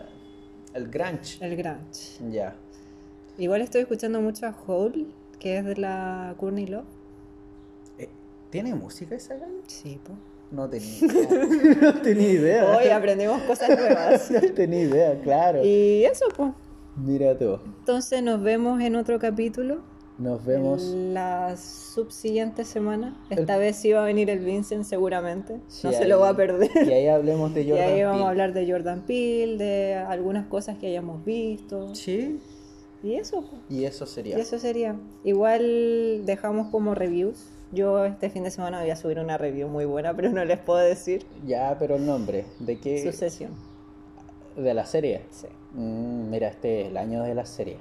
[0.73, 1.37] el grunge.
[1.41, 2.19] el grunge.
[2.31, 2.55] Ya.
[3.37, 5.05] Igual estoy escuchando mucho a Hole,
[5.39, 6.85] que es de la Courtney Love.
[8.51, 9.53] ¿Tiene música esa gana?
[9.67, 10.13] Sí, po.
[10.51, 11.77] No tenía idea.
[11.81, 12.77] no tenía idea.
[12.77, 14.29] Hoy aprendemos cosas nuevas.
[14.31, 15.63] no tenía idea, claro.
[15.65, 16.51] Y eso, pues.
[16.97, 17.57] Mira tú.
[17.79, 19.81] Entonces nos vemos en otro capítulo.
[20.17, 20.83] Nos vemos.
[20.83, 23.17] La subsiguiente semana.
[23.29, 25.61] Esta vez sí va a venir el Vincent seguramente.
[25.67, 26.69] Sí, no se lo va a perder.
[26.85, 28.25] Y ahí hablemos de Y Jordan ahí vamos Peele.
[28.25, 31.95] a hablar de Jordan Peele, de algunas cosas que hayamos visto.
[31.95, 32.39] Sí.
[33.03, 33.57] Y eso, po.
[33.69, 34.37] Y eso sería.
[34.37, 34.95] Y eso sería.
[35.23, 37.47] Igual dejamos como reviews.
[37.71, 40.59] Yo este fin de semana voy a subir una review muy buena, pero no les
[40.59, 41.25] puedo decir.
[41.45, 42.45] Ya, pero el nombre.
[42.59, 43.01] ¿De qué?
[43.11, 43.51] Sucesión.
[44.55, 45.21] De la serie.
[45.31, 47.77] Sí, Mm, mira, este es el año de la serie.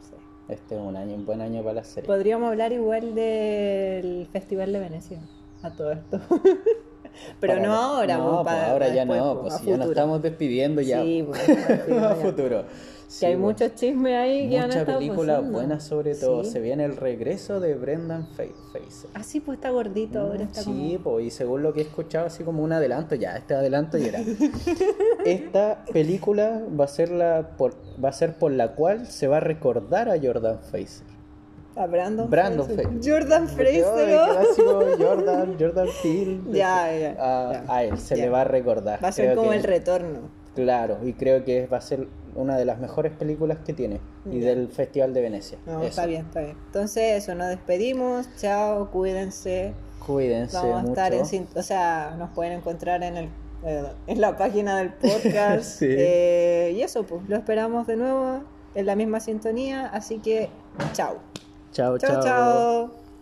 [0.00, 0.16] sí.
[0.48, 2.06] Este es un año, un buen año para la serie.
[2.06, 5.20] Podríamos hablar igual del Festival de Venecia,
[5.62, 6.18] a todo esto.
[7.40, 9.66] Pero Para- no ahora, no, pues, pues para- ahora ya después, no, pues, pues si
[9.66, 9.90] ya nos futuro.
[10.00, 11.02] estamos despidiendo ya.
[11.02, 12.64] Sí, pues, a ya.
[13.08, 13.14] Futuro.
[13.14, 15.52] Que Sí, hay muchos chismes ahí que han estado película pasando.
[15.58, 16.44] buena sobre todo.
[16.44, 16.50] Sí.
[16.50, 19.10] Se viene el regreso de Brendan Fraser.
[19.14, 21.14] Ah, sí, pues está gordito ahora, está Sí, como...
[21.16, 24.08] pues, y según lo que he escuchado, así como un adelanto, ya, este adelanto ya
[24.08, 24.20] era.
[25.24, 29.38] Esta película va a ser la por, va a ser por la cual se va
[29.38, 31.06] a recordar a Jordan Fraser.
[31.76, 32.88] A Brandon, Brandon Fraser.
[32.88, 33.12] Fraser.
[33.12, 33.84] Jordan Fraser.
[34.30, 36.40] clásico Jordan, Jordan Peele.
[36.52, 37.64] Ya, ya, A, ya.
[37.68, 38.24] a él se Ya.
[38.24, 39.02] le va a recordar.
[39.02, 40.18] Va a ser Creo como que- el retorno.
[40.56, 42.08] Claro, y creo que va a ser
[42.38, 45.58] una de las mejores películas que tiene y del Festival de Venecia.
[45.66, 45.88] No, Eso.
[45.88, 46.56] está bien, está bien.
[46.66, 48.26] Entonces, eso, nos despedimos.
[48.38, 49.72] Chao, cuídense.
[50.06, 51.48] Cuídense Vamos a estar en...
[51.54, 53.28] O sea, nos pueden encontrar en el...
[53.64, 55.64] eh, En la página del podcast.
[55.64, 55.86] Sí.
[55.88, 58.40] Eh, y eso, pues, lo esperamos de nuevo
[58.74, 59.86] en la misma sintonía.
[59.88, 60.48] Así que,
[60.92, 61.16] chao.
[61.72, 63.07] Chao, Chao, chao.